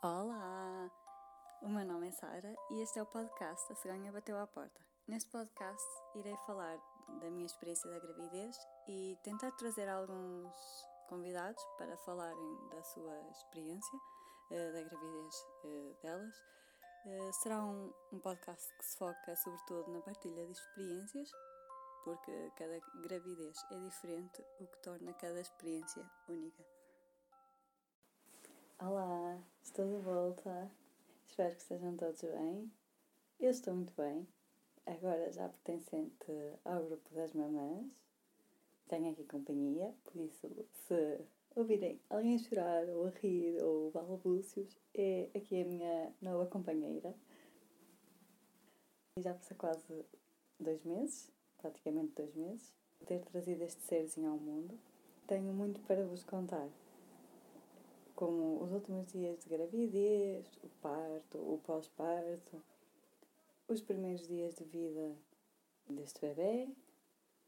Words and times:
Olá! 0.00 0.88
O 1.60 1.68
meu 1.68 1.84
nome 1.84 2.06
é 2.06 2.12
Sara 2.12 2.54
e 2.70 2.80
este 2.80 3.00
é 3.00 3.02
o 3.02 3.06
podcast 3.06 3.72
A 3.72 3.74
Cegonha 3.74 4.12
Bateu 4.12 4.38
à 4.38 4.46
Porta. 4.46 4.80
Neste 5.08 5.28
podcast 5.28 5.84
irei 6.14 6.36
falar 6.46 6.78
da 7.20 7.28
minha 7.28 7.44
experiência 7.46 7.90
da 7.90 7.98
gravidez 7.98 8.56
e 8.86 9.18
tentar 9.24 9.50
trazer 9.56 9.88
alguns 9.88 10.54
convidados 11.08 11.60
para 11.76 11.96
falarem 11.96 12.68
da 12.68 12.80
sua 12.84 13.28
experiência, 13.32 13.98
eh, 14.52 14.70
da 14.70 14.82
gravidez 14.88 15.46
eh, 15.64 15.96
delas. 16.00 16.44
Eh, 17.04 17.32
será 17.32 17.64
um, 17.64 17.92
um 18.12 18.20
podcast 18.20 18.72
que 18.78 18.84
se 18.84 18.96
foca 18.98 19.34
sobretudo 19.34 19.90
na 19.90 20.00
partilha 20.00 20.46
de 20.46 20.52
experiências, 20.52 21.28
porque 22.04 22.52
cada 22.54 22.78
gravidez 23.02 23.56
é 23.72 23.80
diferente, 23.80 24.46
o 24.60 24.66
que 24.68 24.78
torna 24.78 25.12
cada 25.14 25.40
experiência 25.40 26.08
única. 26.28 26.77
Olá, 28.80 29.36
estou 29.60 29.84
de 29.88 29.96
volta. 30.04 30.70
Espero 31.26 31.52
que 31.52 31.62
estejam 31.62 31.96
todos 31.96 32.22
bem. 32.22 32.70
Eu 33.40 33.50
estou 33.50 33.74
muito 33.74 33.92
bem. 34.00 34.24
Agora 34.86 35.32
já 35.32 35.48
pertencente 35.48 36.30
ao 36.64 36.84
grupo 36.84 37.12
das 37.12 37.32
mamãs. 37.32 37.90
Tenho 38.86 39.10
aqui 39.10 39.24
companhia, 39.24 39.92
por 40.04 40.20
isso, 40.20 40.46
se 40.86 41.20
ouvirem 41.56 42.00
alguém 42.08 42.38
chorar 42.38 42.88
ou 42.90 43.08
a 43.08 43.10
rir 43.10 43.60
ou 43.60 43.90
balbúcios, 43.90 44.78
é 44.94 45.28
aqui 45.34 45.60
a 45.60 45.64
minha 45.64 46.12
nova 46.22 46.46
companheira. 46.46 47.12
Já 49.18 49.34
passou 49.34 49.56
quase 49.56 50.04
dois 50.60 50.84
meses, 50.84 51.32
praticamente 51.60 52.12
dois 52.14 52.32
meses, 52.36 52.72
ter 53.04 53.24
trazido 53.24 53.64
este 53.64 53.82
serzinho 53.82 54.30
ao 54.30 54.38
mundo. 54.38 54.78
Tenho 55.26 55.52
muito 55.52 55.80
para 55.80 56.06
vos 56.06 56.22
contar 56.22 56.68
como 58.18 58.60
os 58.64 58.72
últimos 58.72 59.12
dias 59.12 59.38
de 59.44 59.48
gravidez, 59.48 60.44
o 60.64 60.68
parto, 60.82 61.38
o 61.38 61.60
pós-parto, 61.64 62.60
os 63.68 63.80
primeiros 63.80 64.26
dias 64.26 64.56
de 64.56 64.64
vida 64.64 65.14
deste 65.88 66.20
bebê, 66.22 66.68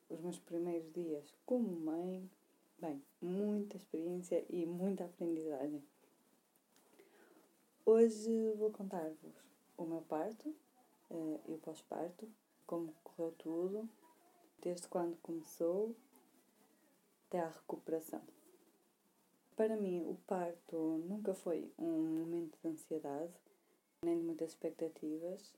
os 0.08 0.20
meus 0.20 0.38
primeiros 0.38 0.88
dias 0.92 1.34
como 1.44 1.68
mãe. 1.68 2.30
Bem, 2.78 3.02
muita 3.20 3.76
experiência 3.76 4.44
e 4.48 4.64
muita 4.64 5.06
aprendizagem. 5.06 5.82
Hoje 7.84 8.52
vou 8.52 8.70
contar-vos 8.70 9.34
o 9.76 9.84
meu 9.84 10.02
parto 10.02 10.54
uh, 11.10 11.40
e 11.48 11.52
o 11.52 11.58
pós-parto, 11.58 12.28
como 12.64 12.94
correu 13.02 13.34
tudo, 13.38 13.90
desde 14.62 14.86
quando 14.86 15.16
começou 15.20 15.96
até 17.26 17.40
à 17.40 17.48
recuperação. 17.48 18.22
Para 19.60 19.76
mim, 19.76 20.00
o 20.08 20.14
parto 20.26 20.74
nunca 21.06 21.34
foi 21.34 21.70
um 21.78 22.18
momento 22.18 22.56
de 22.62 22.68
ansiedade, 22.68 23.34
nem 24.02 24.16
de 24.16 24.24
muitas 24.24 24.52
expectativas. 24.52 25.54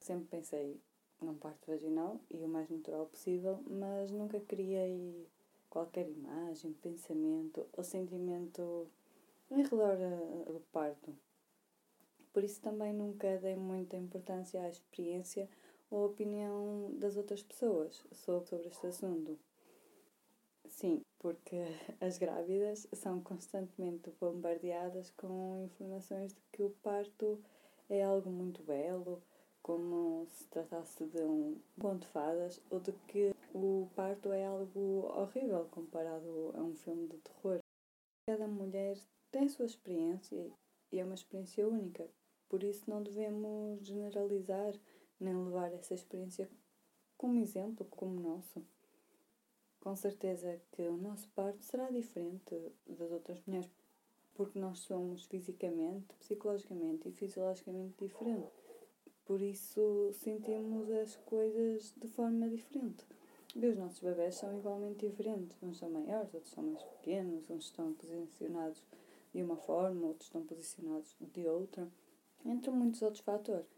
Sempre 0.00 0.28
pensei 0.28 0.80
num 1.20 1.34
parto 1.34 1.66
vaginal 1.66 2.18
e 2.30 2.42
o 2.42 2.48
mais 2.48 2.70
natural 2.70 3.04
possível, 3.04 3.62
mas 3.66 4.10
nunca 4.10 4.40
criei 4.40 5.28
qualquer 5.68 6.08
imagem, 6.08 6.72
pensamento 6.72 7.68
ou 7.70 7.84
sentimento 7.84 8.90
em 9.50 9.62
redor 9.62 9.98
do 10.46 10.60
parto. 10.72 11.14
Por 12.32 12.42
isso 12.42 12.62
também 12.62 12.94
nunca 12.94 13.36
dei 13.40 13.56
muita 13.56 13.98
importância 13.98 14.62
à 14.62 14.70
experiência 14.70 15.50
ou 15.90 16.06
opinião 16.06 16.94
das 16.94 17.14
outras 17.18 17.42
pessoas 17.42 18.02
sobre 18.10 18.68
este 18.68 18.86
assunto. 18.86 19.38
Sim, 20.76 21.02
porque 21.20 21.56
as 22.00 22.18
grávidas 22.18 22.88
são 22.94 23.22
constantemente 23.22 24.10
bombardeadas 24.20 25.08
com 25.12 25.64
informações 25.64 26.34
de 26.34 26.40
que 26.52 26.62
o 26.64 26.70
parto 26.82 27.40
é 27.88 28.02
algo 28.02 28.28
muito 28.28 28.60
belo, 28.64 29.22
como 29.62 30.26
se 30.30 30.48
tratasse 30.48 31.06
de 31.06 31.22
um 31.22 31.60
conto 31.80 32.00
de 32.00 32.08
fadas, 32.08 32.60
ou 32.70 32.80
de 32.80 32.92
que 33.06 33.32
o 33.54 33.88
parto 33.94 34.32
é 34.32 34.44
algo 34.44 35.06
horrível 35.16 35.64
comparado 35.70 36.52
a 36.54 36.60
um 36.60 36.74
filme 36.74 37.06
de 37.06 37.18
terror. 37.18 37.60
Cada 38.26 38.48
mulher 38.48 38.98
tem 39.30 39.44
a 39.44 39.48
sua 39.48 39.66
experiência 39.66 40.50
e 40.90 40.98
é 40.98 41.04
uma 41.04 41.14
experiência 41.14 41.68
única, 41.68 42.10
por 42.48 42.64
isso 42.64 42.90
não 42.90 43.00
devemos 43.00 43.86
generalizar 43.86 44.74
nem 45.20 45.36
levar 45.36 45.72
essa 45.72 45.94
experiência 45.94 46.50
como 47.16 47.38
exemplo, 47.38 47.86
como 47.86 48.20
nosso. 48.20 48.60
Com 49.84 49.94
certeza 49.94 50.58
que 50.72 50.80
o 50.88 50.96
nosso 50.96 51.28
parto 51.28 51.62
será 51.62 51.90
diferente 51.90 52.56
das 52.86 53.12
outras 53.12 53.38
mulheres, 53.46 53.70
porque 54.34 54.58
nós 54.58 54.78
somos 54.78 55.26
fisicamente, 55.26 56.14
psicologicamente 56.18 57.06
e 57.06 57.12
fisiologicamente 57.12 57.92
diferentes. 57.98 58.50
Por 59.26 59.42
isso 59.42 60.10
sentimos 60.14 60.90
as 60.90 61.16
coisas 61.16 61.92
de 61.98 62.08
forma 62.08 62.48
diferente. 62.48 63.04
E 63.54 63.66
os 63.66 63.76
nossos 63.76 64.00
bebés 64.00 64.36
são 64.36 64.58
igualmente 64.58 65.06
diferentes. 65.06 65.62
Uns 65.62 65.76
são 65.76 65.90
maiores, 65.90 66.32
outros 66.32 66.54
são 66.54 66.64
mais 66.64 66.82
pequenos, 66.82 67.50
uns 67.50 67.66
estão 67.66 67.92
posicionados 67.92 68.82
de 69.34 69.42
uma 69.42 69.58
forma, 69.58 70.06
outros 70.06 70.28
estão 70.28 70.42
posicionados 70.46 71.14
de 71.20 71.46
outra, 71.46 71.86
entre 72.42 72.70
muitos 72.70 73.02
outros 73.02 73.22
fatores. 73.22 73.68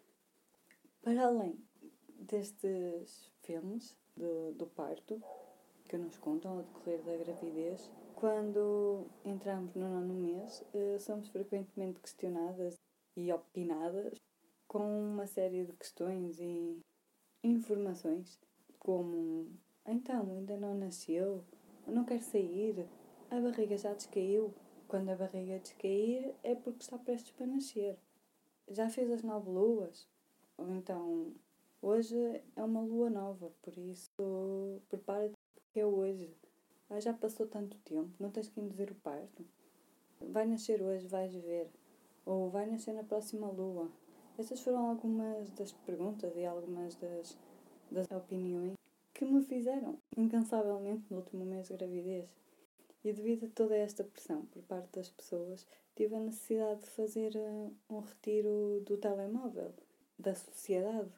Para 1.02 1.26
além 1.26 1.58
destes 2.20 3.28
filmes 3.42 3.96
do, 4.16 4.52
do 4.52 4.66
parto, 4.68 5.20
que 5.88 5.96
nos 5.96 6.16
contam 6.18 6.52
ao 6.52 6.62
decorrer 6.62 7.02
da 7.02 7.16
gravidez. 7.16 7.90
Quando 8.14 9.06
entramos 9.24 9.74
no 9.74 9.88
nono 9.88 10.14
mês, 10.14 10.64
eh, 10.74 10.98
somos 10.98 11.28
frequentemente 11.28 12.00
questionadas 12.00 12.74
e 13.16 13.32
opinadas 13.32 14.18
com 14.66 14.80
uma 15.12 15.26
série 15.26 15.64
de 15.64 15.72
questões 15.72 16.38
e 16.40 16.80
informações, 17.42 18.38
como 18.78 19.46
então 19.86 20.30
ainda 20.30 20.56
não 20.56 20.74
nasceu, 20.74 21.44
não 21.86 22.04
quer 22.04 22.20
sair, 22.20 22.86
a 23.30 23.40
barriga 23.40 23.76
já 23.76 23.92
descaiu. 23.92 24.52
Quando 24.88 25.10
a 25.10 25.16
barriga 25.16 25.58
descair 25.58 26.32
é 26.44 26.54
porque 26.54 26.82
está 26.82 26.96
prestes 26.96 27.32
para 27.32 27.46
nascer. 27.46 27.98
Já 28.68 28.88
fez 28.88 29.10
as 29.10 29.22
nove 29.22 29.50
luas? 29.50 30.08
Ou 30.56 30.70
então, 30.70 31.32
hoje 31.82 32.16
é 32.54 32.62
uma 32.62 32.80
lua 32.80 33.10
nova, 33.10 33.52
por 33.62 33.76
isso 33.76 34.80
prepara-te 34.88 35.34
que 35.76 35.80
é 35.80 35.84
hoje. 35.84 36.30
Ah, 36.88 36.98
já 36.98 37.12
passou 37.12 37.46
tanto 37.46 37.76
tempo, 37.84 38.08
não 38.18 38.30
tens 38.30 38.48
que 38.48 38.58
induzir 38.58 38.90
o 38.90 38.94
parto. 38.94 39.44
Vai 40.22 40.46
nascer 40.46 40.80
hoje, 40.80 41.06
vais 41.06 41.34
ver. 41.34 41.68
Ou 42.24 42.48
vai 42.48 42.64
nascer 42.64 42.94
na 42.94 43.04
próxima 43.04 43.50
lua. 43.50 43.90
Estas 44.38 44.62
foram 44.62 44.88
algumas 44.88 45.50
das 45.50 45.72
perguntas 45.72 46.34
e 46.34 46.46
algumas 46.46 46.94
das, 46.94 47.36
das 47.90 48.10
opiniões 48.10 48.72
que 49.12 49.26
me 49.26 49.42
fizeram 49.42 49.98
incansavelmente 50.16 51.04
no 51.10 51.18
último 51.18 51.44
mês 51.44 51.68
de 51.68 51.74
gravidez. 51.74 52.34
E 53.04 53.12
devido 53.12 53.44
a 53.44 53.50
toda 53.50 53.76
esta 53.76 54.02
pressão 54.02 54.46
por 54.46 54.62
parte 54.62 54.88
das 54.94 55.10
pessoas, 55.10 55.66
tive 55.94 56.16
a 56.16 56.20
necessidade 56.20 56.80
de 56.80 56.88
fazer 56.88 57.36
uh, 57.36 57.70
um 57.90 58.00
retiro 58.00 58.82
do 58.86 58.96
telemóvel, 58.96 59.74
da 60.18 60.34
sociedade, 60.34 61.10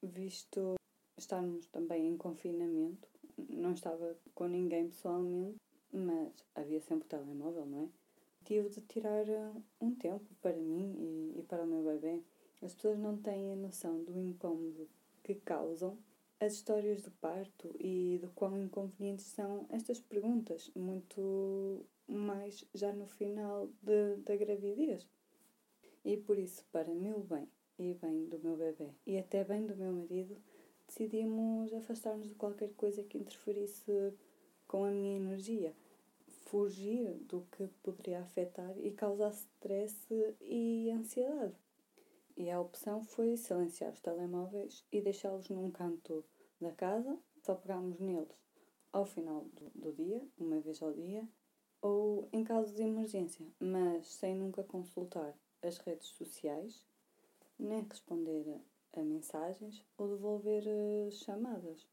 visto 0.00 0.76
estarmos 1.18 1.66
também 1.66 2.06
em 2.06 2.16
confinamento 2.16 3.15
não 3.48 3.72
estava 3.72 4.16
com 4.34 4.46
ninguém 4.46 4.88
pessoalmente, 4.88 5.56
mas 5.92 6.32
havia 6.54 6.80
sempre 6.80 7.06
o 7.06 7.08
telemóvel, 7.08 7.66
não 7.66 7.84
é? 7.84 7.88
Tive 8.44 8.68
de 8.68 8.80
tirar 8.82 9.28
eh, 9.28 9.52
um 9.80 9.94
tempo 9.94 10.24
para 10.40 10.56
mim 10.56 10.94
e, 10.98 11.40
e 11.40 11.42
para 11.42 11.64
o 11.64 11.66
meu 11.66 11.82
bebê. 11.82 12.22
As 12.62 12.74
pessoas 12.74 12.98
não 12.98 13.16
têm 13.16 13.52
a 13.52 13.56
noção 13.56 14.02
do 14.04 14.18
incômodo 14.18 14.88
que 15.22 15.34
causam 15.34 15.98
as 16.38 16.52
histórias 16.52 17.02
do 17.02 17.10
parto 17.12 17.74
e 17.80 18.18
do 18.20 18.28
quão 18.30 18.56
inconvenientes 18.58 19.26
são 19.26 19.66
estas 19.70 20.00
perguntas, 20.00 20.70
muito 20.74 21.86
mais 22.06 22.64
já 22.74 22.92
no 22.92 23.06
final 23.06 23.68
de, 23.82 24.16
da 24.16 24.36
gravidez. 24.36 25.08
E 26.04 26.16
por 26.16 26.38
isso, 26.38 26.64
para 26.70 26.94
meu 26.94 27.20
bem 27.20 27.48
e 27.78 27.94
bem 27.94 28.26
do 28.26 28.38
meu 28.38 28.56
bebê 28.56 28.90
e 29.06 29.18
até 29.18 29.44
bem 29.44 29.66
do 29.66 29.76
meu 29.76 29.92
marido, 29.92 30.36
decidimos 30.86 31.72
afastar-nos 31.74 32.28
de 32.28 32.34
qualquer 32.34 32.72
coisa 32.74 33.02
que 33.02 33.18
interferisse 33.18 34.14
com 34.66 34.84
a 34.84 34.90
minha 34.90 35.16
energia, 35.16 35.74
fugir 36.46 37.14
do 37.28 37.46
que 37.52 37.66
poderia 37.82 38.20
afetar 38.20 38.74
e 38.78 38.90
causar 38.92 39.30
stress 39.30 39.96
e 40.40 40.90
ansiedade. 40.90 41.54
E 42.36 42.50
a 42.50 42.60
opção 42.60 43.02
foi 43.02 43.36
silenciar 43.36 43.92
os 43.92 44.00
telemóveis 44.00 44.84
e 44.92 45.00
deixá-los 45.00 45.48
num 45.48 45.70
canto 45.70 46.24
da 46.60 46.72
casa, 46.72 47.18
só 47.42 47.54
pegámos 47.54 47.98
neles 47.98 48.46
ao 48.92 49.04
final 49.06 49.44
do, 49.52 49.70
do 49.74 49.92
dia, 49.92 50.22
uma 50.38 50.60
vez 50.60 50.82
ao 50.82 50.92
dia, 50.92 51.26
ou 51.80 52.28
em 52.32 52.42
caso 52.42 52.74
de 52.74 52.82
emergência, 52.82 53.46
mas 53.60 54.06
sem 54.06 54.34
nunca 54.34 54.62
consultar 54.62 55.34
as 55.62 55.78
redes 55.78 56.08
sociais, 56.08 56.84
nem 57.58 57.82
responder 57.82 58.44
a 59.00 59.02
mensagens 59.02 59.84
ou 59.96 60.08
devolver 60.08 60.64
uh, 60.66 61.10
chamadas. 61.12 61.86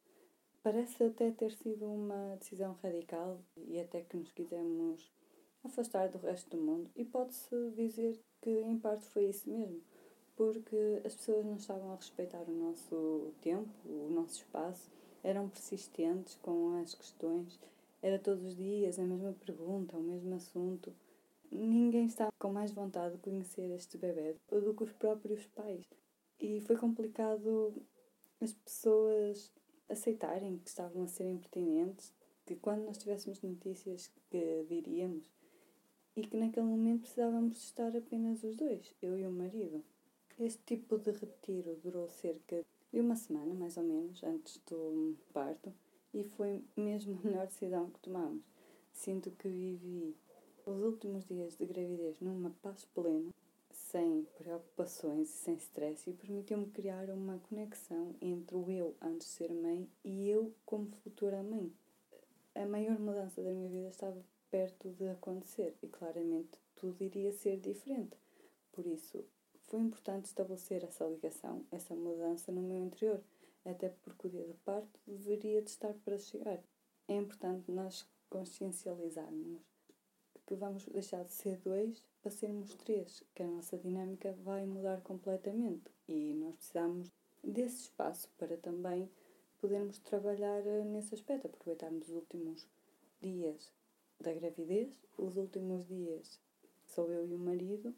Parece 0.61 1.03
até 1.03 1.29
ter 1.31 1.51
sido 1.51 1.85
uma 1.85 2.35
decisão 2.37 2.77
radical 2.81 3.39
e 3.57 3.79
até 3.79 4.01
que 4.01 4.15
nos 4.15 4.31
quisemos 4.31 5.11
afastar 5.63 6.09
do 6.09 6.17
resto 6.17 6.55
do 6.55 6.63
mundo. 6.63 6.89
E 6.95 7.03
pode-se 7.03 7.71
dizer 7.71 8.19
que, 8.41 8.49
em 8.49 8.77
parte, 8.77 9.05
foi 9.07 9.25
isso 9.25 9.49
mesmo, 9.49 9.81
porque 10.35 11.01
as 11.05 11.15
pessoas 11.15 11.45
não 11.45 11.55
estavam 11.55 11.91
a 11.91 11.95
respeitar 11.95 12.43
o 12.47 12.51
nosso 12.51 13.33
tempo, 13.41 13.69
o 13.85 14.09
nosso 14.09 14.35
espaço, 14.35 14.89
eram 15.23 15.49
persistentes 15.49 16.35
com 16.41 16.81
as 16.81 16.93
questões, 16.93 17.59
era 18.01 18.19
todos 18.19 18.43
os 18.43 18.55
dias 18.55 18.99
a 18.99 19.03
mesma 19.03 19.33
pergunta, 19.33 19.97
o 19.97 20.03
mesmo 20.03 20.35
assunto. 20.35 20.93
Ninguém 21.51 22.07
estava 22.07 22.31
com 22.39 22.51
mais 22.51 22.71
vontade 22.71 23.15
de 23.15 23.21
conhecer 23.21 23.69
este 23.71 23.97
bebê 23.97 24.35
do 24.49 24.73
que 24.73 24.83
os 24.83 24.91
próprios 24.91 25.45
pais. 25.47 25.85
E 26.43 26.59
foi 26.59 26.75
complicado 26.75 27.73
as 28.41 28.51
pessoas 28.51 29.49
aceitarem 29.87 30.57
que 30.57 30.67
estavam 30.67 31.03
a 31.03 31.07
ser 31.07 31.23
impertinentes, 31.23 32.11
que 32.45 32.57
quando 32.57 32.83
nós 32.83 32.97
tivéssemos 32.97 33.41
notícias 33.41 34.11
que 34.29 34.65
diríamos 34.67 35.31
e 36.17 36.21
que 36.27 36.35
naquele 36.35 36.65
momento 36.65 37.03
precisávamos 37.03 37.63
estar 37.63 37.95
apenas 37.95 38.43
os 38.43 38.57
dois, 38.57 38.93
eu 39.01 39.17
e 39.17 39.25
o 39.25 39.31
marido. 39.31 39.81
Este 40.37 40.61
tipo 40.65 40.97
de 40.97 41.11
retiro 41.11 41.79
durou 41.81 42.09
cerca 42.09 42.65
de 42.91 42.99
uma 42.99 43.15
semana, 43.15 43.53
mais 43.53 43.77
ou 43.77 43.83
menos, 43.83 44.21
antes 44.21 44.57
do 44.67 45.15
parto, 45.31 45.73
e 46.13 46.25
foi 46.25 46.61
mesmo 46.75 47.17
a 47.23 47.25
melhor 47.25 47.47
decisão 47.47 47.89
que 47.89 48.01
tomamos. 48.01 48.43
Sinto 48.91 49.31
que 49.31 49.47
vivi 49.47 50.13
os 50.65 50.81
últimos 50.81 51.23
dias 51.23 51.55
de 51.55 51.65
gravidez 51.65 52.19
numa 52.19 52.49
paz 52.61 52.83
plena 52.93 53.31
sem 53.73 54.23
preocupações 54.37 55.29
e 55.29 55.37
sem 55.37 55.55
stress 55.55 56.09
e 56.09 56.13
permitiu-me 56.13 56.67
criar 56.67 57.09
uma 57.09 57.39
conexão 57.49 58.15
entre 58.21 58.55
o 58.55 58.69
eu 58.69 58.95
antes 59.01 59.27
de 59.27 59.33
ser 59.33 59.53
mãe 59.53 59.89
e 60.03 60.29
eu 60.29 60.53
como 60.65 60.91
futura 61.03 61.43
mãe. 61.43 61.71
A 62.55 62.65
maior 62.65 62.99
mudança 62.99 63.41
da 63.41 63.51
minha 63.51 63.69
vida 63.69 63.89
estava 63.89 64.23
perto 64.51 64.89
de 64.91 65.07
acontecer 65.07 65.75
e 65.81 65.87
claramente 65.87 66.59
tudo 66.75 67.03
iria 67.03 67.31
ser 67.31 67.59
diferente. 67.59 68.15
Por 68.71 68.85
isso, 68.85 69.25
foi 69.67 69.79
importante 69.79 70.25
estabelecer 70.25 70.83
essa 70.83 71.05
ligação, 71.05 71.65
essa 71.71 71.95
mudança 71.95 72.51
no 72.51 72.61
meu 72.61 72.77
interior, 72.77 73.21
até 73.65 73.89
porque 73.89 74.27
o 74.27 74.29
dia 74.29 74.45
de 74.45 74.53
parto 74.65 74.99
deveria 75.07 75.61
de 75.61 75.69
estar 75.69 75.93
para 76.05 76.19
chegar. 76.19 76.59
É 77.07 77.15
importante 77.15 77.71
nós 77.71 78.07
consciencializarmos 78.29 79.61
que 80.45 80.55
vamos 80.55 80.85
deixar 80.85 81.23
de 81.23 81.33
ser 81.33 81.57
dois 81.57 82.05
para 82.23 82.31
sermos 82.31 82.73
três, 82.75 83.21
que 83.35 83.43
a 83.43 83.47
nossa 83.47 83.77
dinâmica 83.77 84.31
vai 84.45 84.65
mudar 84.65 85.01
completamente. 85.01 85.91
E 86.07 86.33
nós 86.33 86.55
precisamos 86.55 87.11
desse 87.43 87.81
espaço 87.81 88.29
para 88.37 88.55
também 88.55 89.11
podermos 89.59 89.99
trabalhar 89.99 90.65
eh, 90.65 90.85
nesse 90.85 91.13
aspecto, 91.13 91.47
aproveitarmos 91.47 92.07
os 92.07 92.15
últimos 92.15 92.65
dias 93.21 93.73
da 94.21 94.33
gravidez, 94.33 94.97
os 95.17 95.35
últimos 95.35 95.85
dias 95.85 96.39
sou 96.85 97.11
eu 97.11 97.27
e 97.27 97.33
o 97.33 97.39
marido, 97.39 97.93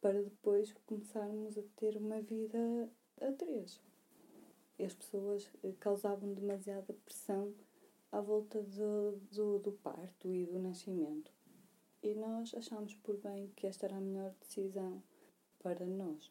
para 0.00 0.22
depois 0.22 0.72
começarmos 0.86 1.58
a 1.58 1.62
ter 1.74 1.96
uma 1.96 2.20
vida 2.20 2.88
a 3.20 3.32
três. 3.32 3.80
As 4.78 4.94
pessoas 4.94 5.50
eh, 5.64 5.72
causavam 5.80 6.32
demasiada 6.32 6.94
pressão 7.04 7.52
à 8.12 8.20
volta 8.20 8.62
do, 8.62 9.18
do, 9.32 9.58
do 9.58 9.72
parto 9.72 10.28
e 10.28 10.46
do 10.46 10.60
nascimento 10.60 11.32
e 12.04 12.14
nós 12.14 12.54
achámos 12.54 12.94
por 12.96 13.16
bem 13.16 13.50
que 13.56 13.66
esta 13.66 13.86
era 13.86 13.96
a 13.96 14.00
melhor 14.00 14.30
decisão 14.38 15.02
para 15.62 15.86
nós. 15.86 16.30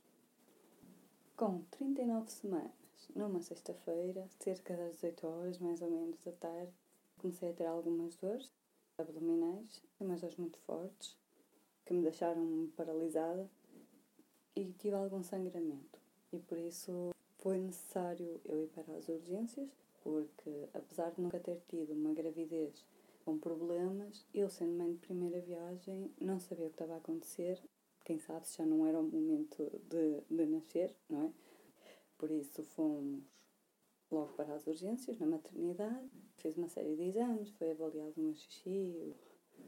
Com 1.36 1.64
39 1.72 2.30
semanas, 2.30 2.72
numa 3.16 3.42
sexta-feira, 3.42 4.24
cerca 4.40 4.78
das 4.78 4.94
18 4.94 5.28
horas 5.28 5.58
mais 5.58 5.82
ou 5.82 5.90
menos 5.90 6.20
da 6.24 6.32
tarde, 6.34 6.72
comecei 7.18 7.50
a 7.50 7.54
ter 7.54 7.66
algumas 7.66 8.16
dores 8.18 8.52
abdominais, 9.00 9.82
umas 10.00 10.22
dores 10.22 10.38
muito 10.38 10.60
fortes, 10.60 11.18
que 11.84 11.94
me 11.96 12.04
deixaram 12.04 12.70
paralisada 12.78 13.50
e 14.56 14.72
tive 14.74 14.96
algum 14.96 15.24
sangramento. 15.24 16.00
E 16.32 16.38
por 16.38 16.60
isso 16.60 17.16
foi 17.40 17.58
necessário 17.58 18.40
eu 18.46 18.64
ir 18.64 18.68
para 18.68 18.96
as 18.96 19.10
urgências, 19.10 19.72
porque 20.04 20.70
apesar 20.72 21.10
de 21.10 21.20
nunca 21.20 21.40
ter 21.40 21.60
tido 21.68 21.94
uma 21.94 22.14
gravidez 22.14 22.86
com 23.24 23.38
problemas. 23.38 24.26
Eu, 24.34 24.50
sendo 24.50 24.78
mãe 24.78 24.94
de 24.94 25.00
primeira 25.00 25.40
viagem, 25.42 26.12
não 26.20 26.40
sabia 26.40 26.66
o 26.66 26.70
que 26.70 26.76
estava 26.76 26.94
a 26.94 26.98
acontecer. 26.98 27.62
Quem 28.04 28.20
sabe 28.20 28.48
se 28.48 28.58
já 28.58 28.66
não 28.66 28.86
era 28.86 29.00
o 29.00 29.04
momento 29.04 29.82
de, 29.90 30.22
de 30.30 30.46
nascer, 30.46 30.96
não 31.10 31.24
é? 31.24 31.34
Por 32.18 32.30
isso 32.32 32.64
fomos 32.64 33.24
logo 34.12 34.34
para 34.34 34.54
as 34.54 34.68
urgências, 34.68 35.18
na 35.18 35.26
maternidade. 35.26 36.10
Fiz 36.38 36.56
uma 36.58 36.68
série 36.68 36.96
de 36.96 37.04
exames, 37.04 37.50
foi 37.52 37.72
avaliado 37.72 38.14
o 38.18 38.22
meu 38.22 38.36
xixi, 38.36 39.16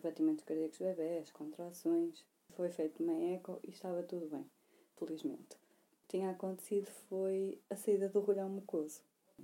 batimentos 0.03 0.43
cardíacos 0.43 0.77
bebés, 0.77 1.31
contrações. 1.31 2.25
Foi 2.51 2.69
feito 2.69 3.03
uma 3.03 3.13
eco 3.13 3.59
e 3.63 3.71
estava 3.71 4.03
tudo 4.03 4.27
bem, 4.27 4.45
felizmente. 4.97 5.55
O 5.55 6.07
que 6.07 6.17
tinha 6.17 6.29
acontecido 6.29 6.87
foi 7.09 7.59
a 7.69 7.75
saída 7.75 8.07
do 8.07 8.19
rolhão 8.19 8.49
mucoso. 8.49 9.01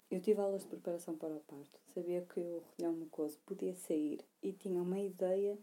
Eu 0.10 0.20
tive 0.22 0.42
aulas 0.42 0.62
de 0.64 0.68
preparação 0.68 1.16
para 1.18 1.36
o 1.36 1.40
parto. 1.42 1.80
Sabia 1.94 2.22
que 2.22 2.40
o 2.40 2.64
rolhão 2.78 2.94
mucoso 2.94 3.40
podia 3.46 3.74
sair 3.74 4.20
e 4.42 4.52
tinha 4.54 4.82
uma 4.82 5.00
ideia 5.00 5.58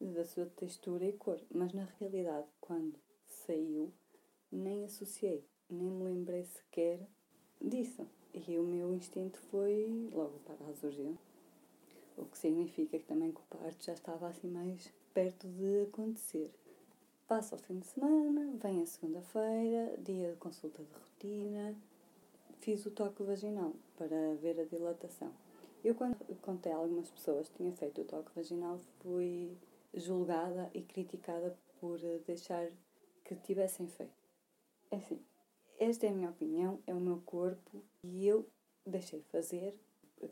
da 0.00 0.24
sua 0.24 0.46
textura 0.46 1.04
e 1.06 1.12
cor, 1.12 1.40
mas 1.50 1.72
na 1.72 1.84
realidade, 1.98 2.46
quando 2.60 2.98
saiu, 3.26 3.92
nem 4.50 4.84
associei, 4.84 5.44
nem 5.68 5.90
me 5.90 6.04
lembrei 6.04 6.44
sequer 6.44 7.00
disso. 7.60 8.06
E 8.32 8.58
o 8.58 8.62
meu 8.62 8.92
instinto 8.92 9.38
foi 9.50 10.08
logo 10.12 10.38
para 10.40 10.66
as 10.66 10.82
urgências. 10.82 11.34
O 12.16 12.24
que 12.26 12.38
significa 12.38 12.98
que 12.98 13.04
também 13.04 13.32
que 13.32 13.40
o 13.40 13.58
parto 13.58 13.84
já 13.84 13.92
estava 13.92 14.28
assim 14.28 14.48
mais 14.48 14.92
perto 15.12 15.48
de 15.48 15.82
acontecer. 15.82 16.52
Passa 17.26 17.56
o 17.56 17.58
fim 17.58 17.78
de 17.78 17.86
semana, 17.86 18.52
vem 18.62 18.82
a 18.82 18.86
segunda-feira, 18.86 19.96
dia 19.98 20.32
de 20.32 20.36
consulta 20.36 20.82
de 20.82 20.92
rotina, 20.92 21.74
fiz 22.64 22.86
o 22.86 22.90
toque 22.90 23.22
vaginal 23.22 23.74
para 23.98 24.34
ver 24.36 24.58
a 24.58 24.64
dilatação. 24.64 25.30
Eu, 25.84 25.94
quando 25.94 26.16
contei 26.40 26.72
a 26.72 26.76
algumas 26.76 27.10
pessoas 27.10 27.50
que 27.50 27.58
tinha 27.58 27.72
feito 27.72 28.00
o 28.00 28.04
toque 28.04 28.30
vaginal, 28.34 28.80
fui 29.00 29.54
julgada 29.92 30.70
e 30.72 30.80
criticada 30.80 31.54
por 31.78 31.98
deixar 32.26 32.70
que 33.22 33.34
tivessem 33.36 33.86
feito. 33.86 34.14
É 34.90 34.96
assim, 34.96 35.20
esta 35.78 36.06
é 36.06 36.08
a 36.08 36.12
minha 36.12 36.30
opinião, 36.30 36.80
é 36.86 36.94
o 36.94 37.00
meu 37.00 37.20
corpo 37.26 37.82
e 38.02 38.26
eu 38.26 38.46
deixei 38.86 39.20
fazer. 39.30 39.78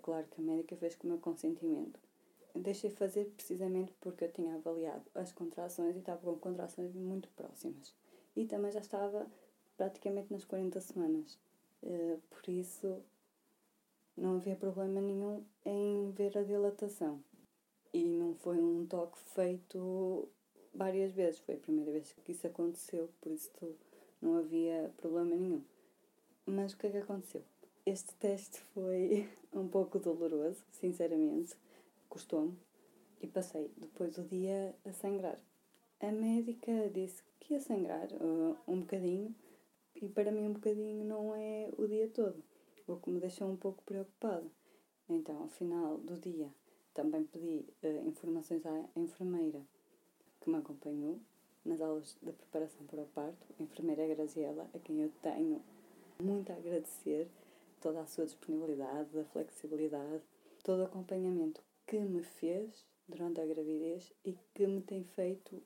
Claro 0.01 0.27
que 0.29 0.41
a 0.41 0.45
médica 0.45 0.75
fez 0.77 0.95
com 0.95 1.07
o 1.07 1.11
meu 1.11 1.19
consentimento. 1.19 2.01
Deixei 2.55 2.89
fazer 2.89 3.27
precisamente 3.37 3.93
porque 4.01 4.25
eu 4.25 4.33
tinha 4.33 4.55
avaliado 4.55 5.05
as 5.15 5.33
contrações 5.33 5.97
e 5.97 5.99
estava 5.99 6.21
com 6.23 6.39
contrações 6.39 6.95
muito 6.95 7.29
próximas. 7.37 7.95
E 8.35 8.47
também 8.47 8.73
já 8.73 8.81
estava 8.81 9.27
praticamente 9.77 10.33
nas 10.33 10.47
40 10.47 10.81
semanas. 10.81 11.39
Uh, 11.83 12.21
por 12.31 12.49
isso, 12.49 13.03
não 14.17 14.37
havia 14.37 14.57
problema 14.57 15.01
nenhum 15.01 15.43
em 15.65 16.11
ver 16.13 16.37
a 16.37 16.43
dilatação. 16.43 17.23
E 17.93 18.05
não 18.05 18.35
foi 18.35 18.59
um 18.59 18.87
toque 18.87 19.19
feito 19.35 20.29
várias 20.75 21.13
vezes, 21.13 21.41
foi 21.41 21.55
a 21.55 21.59
primeira 21.59 21.93
vez 21.93 22.13
que 22.13 22.33
isso 22.33 22.47
aconteceu, 22.47 23.11
por 23.21 23.31
isso 23.31 23.51
não 24.21 24.39
havia 24.39 24.93
problema 24.97 25.35
nenhum. 25.35 25.63
Mas 26.47 26.73
o 26.73 26.79
que 26.79 26.87
é 26.87 26.91
que 26.91 26.99
aconteceu? 26.99 27.43
Este 27.85 28.15
teste 28.15 28.61
foi 28.73 29.29
um 29.53 29.69
pouco 29.69 29.99
doloroso, 29.99 30.63
sinceramente, 30.71 31.55
custou-me 32.09 32.57
e 33.21 33.27
passei 33.27 33.71
depois 33.77 34.17
o 34.19 34.23
dia 34.23 34.75
a 34.85 34.93
sangrar. 34.93 35.39
A 36.01 36.11
médica 36.11 36.91
disse 36.93 37.23
que 37.39 37.55
ia 37.55 37.61
sangrar 37.61 38.09
uh, 38.13 38.57
um 38.67 38.81
bocadinho 38.81 39.35
e 40.03 40.09
para 40.09 40.33
mim 40.33 40.49
um 40.49 40.53
bocadinho 40.53 41.05
não 41.05 41.35
é 41.35 41.71
o 41.79 41.87
dia 41.87 42.09
todo 42.09 42.43
o 42.87 42.97
que 42.97 43.11
me 43.11 43.21
deixou 43.21 43.49
um 43.49 43.57
pouco 43.57 43.83
preocupada. 43.85 44.45
Então, 45.09 45.43
ao 45.43 45.49
final 45.49 45.99
do 45.99 46.19
dia, 46.19 46.49
também 46.95 47.25
pedi 47.25 47.65
uh, 47.83 48.09
informações 48.09 48.65
à 48.67 48.89
enfermeira 48.97 49.61
que 50.41 50.51
me 50.51 50.57
acompanhou 50.57 51.19
nas 51.65 51.81
aulas 51.81 52.17
de 52.21 52.33
preparação 52.33 52.85
para 52.87 53.03
o 53.03 53.07
parto, 53.07 53.47
a 53.59 53.63
enfermeira 53.63 54.07
Graziela, 54.15 54.69
a 54.75 54.79
quem 54.79 55.01
eu 55.01 55.13
tenho 55.23 55.63
muito 56.21 56.51
a 56.51 56.57
agradecer 56.57 57.29
toda 57.81 58.01
a 58.01 58.07
sua 58.07 58.25
disponibilidade, 58.25 59.19
a 59.19 59.25
flexibilidade, 59.25 60.23
todo 60.63 60.81
o 60.81 60.85
acompanhamento 60.85 61.63
que 61.87 61.99
me 62.01 62.23
fez 62.23 62.85
durante 63.09 63.41
a 63.41 63.47
gravidez 63.47 64.13
e 64.25 64.37
que 64.55 64.67
me 64.67 64.81
tem 64.81 65.05
feito 65.05 65.63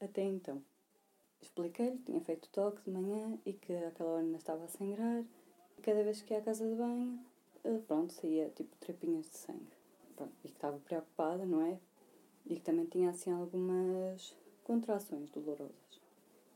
até 0.00 0.22
então. 0.22 0.62
Expliquei-lhe 1.40 1.98
que 1.98 2.04
tinha 2.04 2.20
feito 2.20 2.48
toque 2.50 2.82
de 2.82 2.90
manhã 2.90 3.38
e 3.44 3.52
que 3.52 3.74
aquela 3.74 4.10
hora 4.10 4.22
ainda 4.22 4.36
estava 4.36 4.64
a 4.64 4.68
sangrar 4.68 5.24
cada 5.80 6.02
vez 6.02 6.22
que 6.22 6.34
ia 6.34 6.40
à 6.40 6.42
casa 6.42 6.68
de 6.68 6.74
banho, 6.74 7.18
eh, 7.64 7.78
pronto, 7.86 8.12
saía 8.12 8.50
tipo 8.50 8.76
tripinhas 8.76 9.30
de 9.30 9.38
sangue. 9.38 9.76
Pronto, 10.16 10.32
e 10.44 10.48
que 10.48 10.54
estava 10.54 10.78
preocupada, 10.78 11.44
não 11.46 11.62
é? 11.62 11.78
E 12.46 12.56
que 12.56 12.60
também 12.60 12.86
tinha 12.86 13.10
assim 13.10 13.30
algumas 13.30 14.36
contrações 14.64 15.30
dolorosas. 15.30 16.00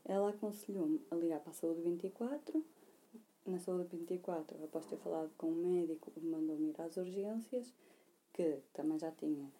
Ela 0.05 0.29
aconselhou-me 0.29 1.01
a 1.09 1.15
ligar 1.15 1.39
para 1.39 1.51
a 1.51 1.53
Saúde 1.53 1.81
24. 1.81 2.63
Na 3.45 3.59
Saúde 3.59 3.95
24, 3.95 4.63
após 4.63 4.85
ter 4.85 4.97
falado 4.97 5.31
com 5.37 5.47
o 5.47 5.55
médico, 5.55 6.11
mandou-me 6.21 6.69
ir 6.69 6.81
às 6.81 6.97
urgências, 6.97 7.73
que 8.33 8.59
também 8.73 8.99
já 8.99 9.11
tinha 9.11 9.51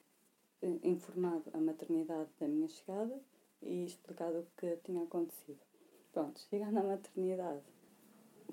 eh, 0.62 0.80
informado 0.84 1.44
a 1.54 1.60
maternidade 1.60 2.30
da 2.40 2.48
minha 2.48 2.68
chegada 2.68 3.20
e 3.62 3.86
explicado 3.86 4.40
o 4.40 4.48
que 4.58 4.78
tinha 4.84 5.04
acontecido. 5.04 5.60
Pronto, 6.12 6.40
chegando 6.50 6.78
à 6.78 6.84
maternidade, 6.84 7.64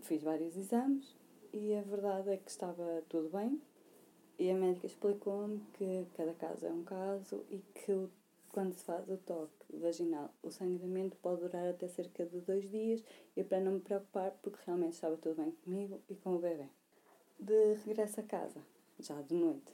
fiz 0.01 0.23
vários 0.23 0.57
exames 0.57 1.17
e 1.53 1.75
a 1.75 1.83
verdade 1.83 2.31
é 2.31 2.37
que 2.37 2.51
estava 2.51 3.03
tudo 3.09 3.31
bem. 3.31 3.61
E 4.39 4.51
a 4.51 4.55
médica 4.55 4.87
explicou-me 4.87 5.61
que 5.75 6.07
cada 6.17 6.35
caso 6.35 6.67
é 6.67 6.71
um 6.71 6.83
caso 6.83 7.45
e 7.51 7.59
que 7.75 8.09
quando 8.53 8.75
se 8.75 8.85
faz 8.85 9.09
o 9.09 9.17
toque 9.17 9.51
vaginal, 9.73 10.31
o 10.43 10.51
sangramento 10.51 11.17
pode 11.23 11.41
durar 11.41 11.69
até 11.69 11.89
cerca 11.89 12.27
de 12.27 12.41
dois 12.41 12.69
dias 12.71 13.03
e 13.37 13.43
para 13.43 13.61
não 13.61 13.73
me 13.73 13.81
preocupar 13.81 14.33
porque 14.43 14.59
realmente 14.67 14.93
estava 14.93 15.17
tudo 15.17 15.37
bem 15.37 15.53
comigo 15.65 16.01
e 16.09 16.15
com 16.17 16.37
o 16.37 16.39
bebê. 16.39 16.67
De 17.39 17.75
regresso 17.87 18.21
a 18.21 18.23
casa, 18.25 18.61
já 19.01 19.21
de 19.23 19.35
noite, 19.35 19.73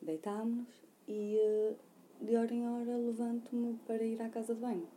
deitámos-nos 0.00 0.82
e 1.06 1.38
eh, 1.38 1.74
de 2.20 2.36
hora 2.36 2.52
em 2.52 2.66
hora 2.66 2.96
levanto-me 2.96 3.78
para 3.86 4.02
ir 4.02 4.20
à 4.20 4.28
casa 4.28 4.52
de 4.52 4.60
banho. 4.60 4.88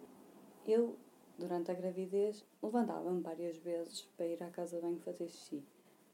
Eu, 0.67 0.95
durante 1.37 1.69
a 1.69 1.73
gravidez, 1.73 2.43
levantava-me 2.63 3.21
várias 3.21 3.57
vezes 3.57 4.01
para 4.17 4.25
ir 4.25 4.41
à 4.41 4.49
casa 4.49 4.77
de 4.77 4.81
banho 4.81 4.99
fazer 4.99 5.27
xixi. 5.27 5.63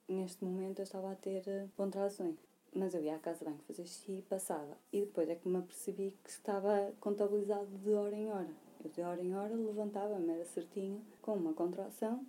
Neste 0.08 0.44
momento 0.44 0.80
eu 0.80 0.84
estava 0.84 1.12
a 1.12 1.16
ter 1.16 1.48
eh, 1.48 1.68
contrações, 1.78 2.36
mas 2.74 2.94
eu 2.94 3.02
ia 3.02 3.16
à 3.16 3.20
casa 3.20 3.40
de 3.40 3.46
banho 3.46 3.60
fazer 3.66 3.86
xixi 3.86 4.18
e 4.18 4.22
passava. 4.22 4.78
E 4.92 5.00
depois 5.00 5.30
é 5.30 5.36
que 5.36 5.48
me 5.48 5.58
apercebi 5.58 6.14
que 6.24 6.30
estava 6.30 6.94
contabilizado 7.00 7.68
de 7.78 7.94
hora 7.94 8.16
em 8.16 8.30
hora. 8.30 8.52
Eu 8.84 8.90
de 8.90 9.02
hora 9.02 9.22
em 9.22 9.34
hora 9.34 9.56
levantava-me, 9.56 10.30
era 10.30 10.46
certinho, 10.46 11.02
com 11.22 11.36
uma 11.36 11.54
contração, 11.54 12.26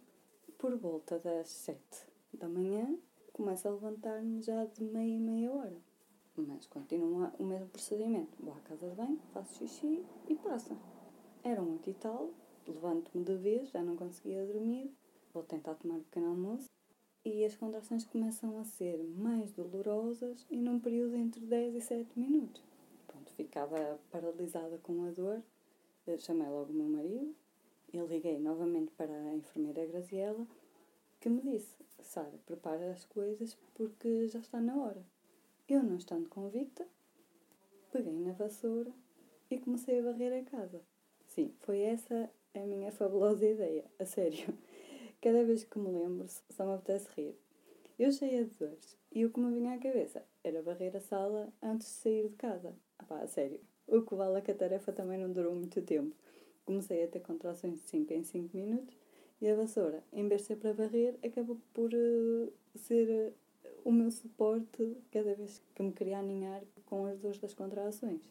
por 0.57 0.77
volta 0.77 1.19
das 1.19 1.49
sete 1.49 2.07
da 2.33 2.49
manhã, 2.49 2.97
começo 3.33 3.67
a 3.67 3.73
levantar-me 3.73 4.41
já 4.41 4.65
de 4.65 4.85
meia 4.85 5.17
e 5.17 5.21
meia 5.21 5.53
hora. 5.53 5.88
Mas 6.47 6.67
continua 6.67 7.33
o 7.39 7.45
mesmo 7.45 7.69
procedimento. 7.69 8.37
Vou 8.41 8.55
à 8.55 8.61
casa 8.61 8.89
de 8.89 8.95
banho, 8.95 9.19
faço 9.33 9.55
xixi 9.55 10.05
e 10.29 10.35
passa. 10.37 10.77
Era 11.43 11.63
um 11.63 11.79
e 11.87 11.95
tal, 11.95 12.31
levanto-me 12.67 13.25
de 13.25 13.37
vez, 13.37 13.71
já 13.71 13.83
não 13.83 13.97
conseguia 13.97 14.47
dormir, 14.47 14.93
vou 15.33 15.43
tentar 15.43 15.75
tomar 15.75 15.97
um 15.97 16.03
pequeno 16.03 16.29
almoço 16.29 16.69
e 17.25 17.45
as 17.45 17.57
contrações 17.57 18.05
começam 18.05 18.59
a 18.59 18.65
ser 18.65 19.03
mais 19.03 19.53
dolorosas 19.53 20.47
e 20.51 20.61
num 20.61 20.79
período 20.79 21.17
entre 21.17 21.45
10 21.45 21.75
e 21.75 21.81
7 21.81 22.19
minutos. 22.19 22.63
Pronto, 23.07 23.33
ficava 23.33 23.99
paralisada 24.11 24.79
com 24.79 25.05
a 25.05 25.11
dor, 25.11 25.43
Eu 26.07 26.19
chamei 26.19 26.49
logo 26.49 26.73
o 26.73 26.75
meu 26.75 26.89
marido 26.89 27.35
liguei 28.09 28.39
novamente 28.39 28.91
para 28.93 29.13
a 29.13 29.35
enfermeira 29.35 29.87
Graziela 29.87 30.47
que 31.21 31.29
me 31.29 31.43
disse, 31.43 31.77
Sara, 32.01 32.39
prepara 32.47 32.91
as 32.91 33.05
coisas 33.05 33.57
porque 33.75 34.27
já 34.29 34.39
está 34.39 34.61
na 34.61 34.77
hora. 34.77 35.05
Eu, 35.69 35.83
não 35.83 35.97
estando 35.97 36.31
convicta, 36.31 36.89
peguei 37.93 38.19
na 38.19 38.33
vassoura 38.33 38.91
e 39.51 39.59
comecei 39.59 39.99
a 39.99 40.03
varrer 40.03 40.33
a 40.33 40.51
casa. 40.51 40.81
Sim, 41.27 41.53
foi 41.59 41.81
essa 41.81 42.31
a 42.55 42.61
minha 42.61 42.91
fabulosa 42.91 43.45
ideia, 43.47 43.85
a 43.99 44.07
sério. 44.07 44.57
Cada 45.21 45.45
vez 45.45 45.65
que 45.65 45.79
me 45.79 45.91
lembro, 45.91 46.27
só 46.49 46.65
me 46.65 46.73
apetece 46.73 47.09
rir. 47.15 47.35
Eu 47.99 48.11
cheia 48.11 48.47
de 48.47 48.55
dores, 48.55 48.97
e 49.13 49.27
o 49.27 49.31
que 49.31 49.39
me 49.39 49.53
vinha 49.53 49.75
à 49.75 49.79
cabeça 49.79 50.25
era 50.43 50.63
varrer 50.63 50.97
a 50.97 51.01
sala 51.01 51.53
antes 51.63 51.87
de 51.87 51.93
sair 51.93 52.29
de 52.31 52.37
casa. 52.37 52.75
Ah 52.99 53.05
pá, 53.05 53.21
a 53.21 53.27
sério. 53.27 53.61
O 53.87 54.01
que 54.01 54.15
vale 54.15 54.39
é 54.39 54.41
que 54.41 54.53
a 54.53 54.55
tarefa 54.55 54.91
também 54.91 55.19
não 55.19 55.31
durou 55.31 55.55
muito 55.55 55.83
tempo. 55.83 56.17
Comecei 56.65 57.05
a 57.05 57.09
ter 57.09 57.21
contrações 57.21 57.75
de 57.75 57.81
5 57.81 58.11
em 58.15 58.25
5 58.25 58.57
minutos 58.57 58.97
e 59.39 59.47
a 59.47 59.55
vassoura, 59.55 60.03
em 60.15 60.27
vez 60.29 60.41
de 60.41 60.47
ser 60.47 60.57
para 60.57 60.73
varrer, 60.73 61.19
acabou 61.23 61.61
por 61.75 61.93
uh, 61.93 62.53
ser 62.75 63.07
uh, 63.11 63.35
o 63.85 63.93
meu 63.93 64.11
suporte 64.11 64.97
cada 65.11 65.35
vez 65.35 65.63
que 65.75 65.83
me 65.83 65.93
queria 65.93 66.19
aninhar 66.19 66.63
com 66.87 67.07
as 67.07 67.19
dores 67.19 67.39
das 67.39 67.55
contrações. 67.55 68.23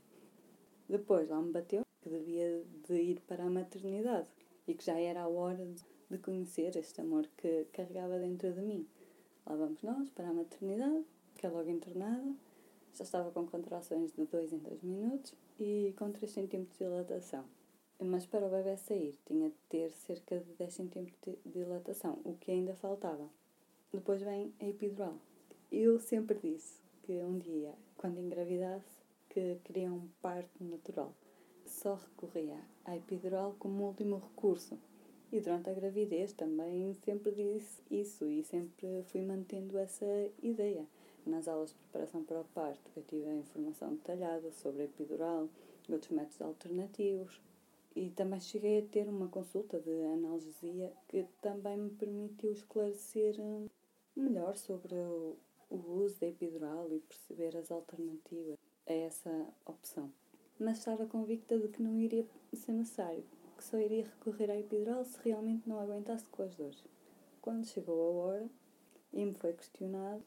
Depois 0.89 1.29
lá 1.29 1.41
me 1.41 1.51
bateu 1.51 1.81
que 2.01 2.09
devia 2.09 2.63
de 2.87 2.93
ir 2.93 3.19
para 3.21 3.43
a 3.43 3.49
maternidade 3.49 4.27
e 4.67 4.73
que 4.73 4.85
já 4.85 4.99
era 4.99 5.21
a 5.23 5.27
hora 5.27 5.65
de 6.09 6.17
conhecer 6.19 6.75
este 6.77 7.01
amor 7.01 7.27
que 7.37 7.65
carregava 7.73 8.19
dentro 8.19 8.53
de 8.53 8.61
mim. 8.61 8.87
Lá 9.45 9.55
vamos 9.55 9.81
nós 9.81 10.09
para 10.09 10.29
a 10.29 10.33
maternidade, 10.33 11.05
que 11.35 11.45
é 11.45 11.49
logo 11.49 11.69
internada, 11.69 12.33
já 12.93 13.03
estava 13.03 13.31
com 13.31 13.45
contrações 13.45 14.11
de 14.13 14.25
2 14.25 14.53
em 14.53 14.57
2 14.57 14.83
minutos 14.83 15.33
e 15.59 15.93
com 15.97 16.11
3 16.11 16.31
cm 16.31 16.63
de 16.63 16.77
dilatação. 16.77 17.45
Mas 17.99 18.25
para 18.25 18.45
o 18.45 18.49
bebê 18.49 18.77
sair 18.77 19.17
tinha 19.25 19.49
de 19.49 19.55
ter 19.69 19.91
cerca 19.91 20.39
de 20.39 20.51
10 20.53 20.73
cm 20.73 21.05
de 21.21 21.37
dilatação, 21.45 22.19
o 22.23 22.33
que 22.33 22.51
ainda 22.51 22.75
faltava. 22.75 23.29
Depois 23.93 24.21
vem 24.21 24.53
a 24.59 24.65
epidural. 24.65 25.15
Eu 25.71 25.99
sempre 25.99 26.39
disse 26.39 26.79
que 27.03 27.11
um 27.23 27.37
dia, 27.37 27.73
quando 27.97 28.21
engravidasse, 28.21 28.97
que 29.29 29.57
queria 29.65 29.91
um 29.91 30.07
parto 30.21 30.63
natural. 30.63 31.13
Só 31.65 31.95
recorria 31.95 32.57
à 32.85 32.95
epidural 32.95 33.53
como 33.59 33.85
último 33.85 34.17
recurso. 34.17 34.79
E 35.29 35.41
durante 35.41 35.69
a 35.69 35.73
gravidez 35.73 36.31
também 36.31 36.93
sempre 37.03 37.31
disse 37.31 37.81
isso 37.91 38.25
e 38.25 38.43
sempre 38.45 39.03
fui 39.07 39.21
mantendo 39.21 39.77
essa 39.77 40.05
ideia. 40.41 40.85
Nas 41.25 41.49
aulas 41.49 41.71
de 41.71 41.75
preparação 41.75 42.23
para 42.23 42.39
o 42.39 42.45
parto, 42.45 42.89
eu 42.95 43.03
tive 43.03 43.27
a 43.27 43.35
informação 43.35 43.93
detalhada 43.95 44.49
sobre 44.53 44.83
a 44.83 44.85
epidural, 44.85 45.49
outros 45.89 46.11
métodos 46.11 46.41
alternativos 46.41 47.41
e 47.93 48.09
também 48.11 48.39
cheguei 48.39 48.79
a 48.79 48.85
ter 48.85 49.09
uma 49.09 49.27
consulta 49.27 49.79
de 49.81 50.05
analgesia 50.13 50.93
que 51.09 51.25
também 51.41 51.77
me 51.77 51.89
permitiu 51.89 52.53
esclarecer 52.53 53.35
hum, 53.37 53.67
melhor 54.15 54.55
sobre 54.55 54.95
o, 55.69 55.75
uso 56.03 56.19
da 56.19 56.27
epidural 56.27 56.91
e 56.91 56.99
perceber 56.99 57.55
as 57.57 57.71
alternativas 57.71 58.57
a 58.87 58.93
essa 58.93 59.47
opção. 59.65 60.11
Mas 60.59 60.79
estava 60.79 61.05
convicta 61.05 61.57
de 61.57 61.67
que 61.67 61.81
não 61.81 61.99
iria 61.99 62.25
ser 62.53 62.71
necessário, 62.71 63.23
que 63.57 63.63
só 63.63 63.77
iria 63.77 64.05
recorrer 64.05 64.49
à 64.49 64.59
epidural 64.59 65.03
se 65.05 65.17
realmente 65.23 65.67
não 65.67 65.79
aguentasse 65.79 66.27
com 66.29 66.43
as 66.43 66.55
dores. 66.55 66.83
Quando 67.41 67.65
chegou 67.65 67.95
a 68.01 68.25
hora 68.25 68.49
e 69.13 69.23
me 69.25 69.33
foi 69.33 69.53
questionado, 69.53 70.23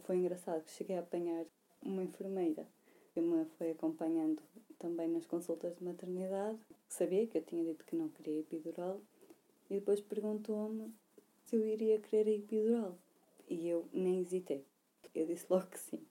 foi 0.00 0.16
engraçado 0.16 0.64
que 0.64 0.70
cheguei 0.70 0.96
a 0.96 1.00
apanhar 1.00 1.44
uma 1.82 2.02
enfermeira 2.02 2.66
que 3.12 3.20
me 3.20 3.46
foi 3.56 3.70
acompanhando 3.70 4.42
também 4.78 5.08
nas 5.08 5.24
consultas 5.24 5.74
de 5.74 5.82
maternidade, 5.82 6.58
que 6.86 6.94
sabia 6.94 7.26
que 7.26 7.38
eu 7.38 7.42
tinha 7.42 7.64
dito 7.64 7.84
que 7.84 7.96
não 7.96 8.10
queria 8.10 8.40
epidural, 8.40 9.00
e 9.70 9.74
depois 9.76 10.00
perguntou-me 10.00 10.92
se 11.44 11.56
eu 11.56 11.64
iria 11.64 11.98
querer 11.98 12.30
a 12.30 12.34
epidural. 12.34 12.98
E 13.48 13.68
eu 13.68 13.88
nem 13.92 14.20
hesitei. 14.20 14.64
Eu 15.14 15.26
disse 15.26 15.46
logo 15.48 15.66
que 15.66 15.78
sim. 15.78 16.04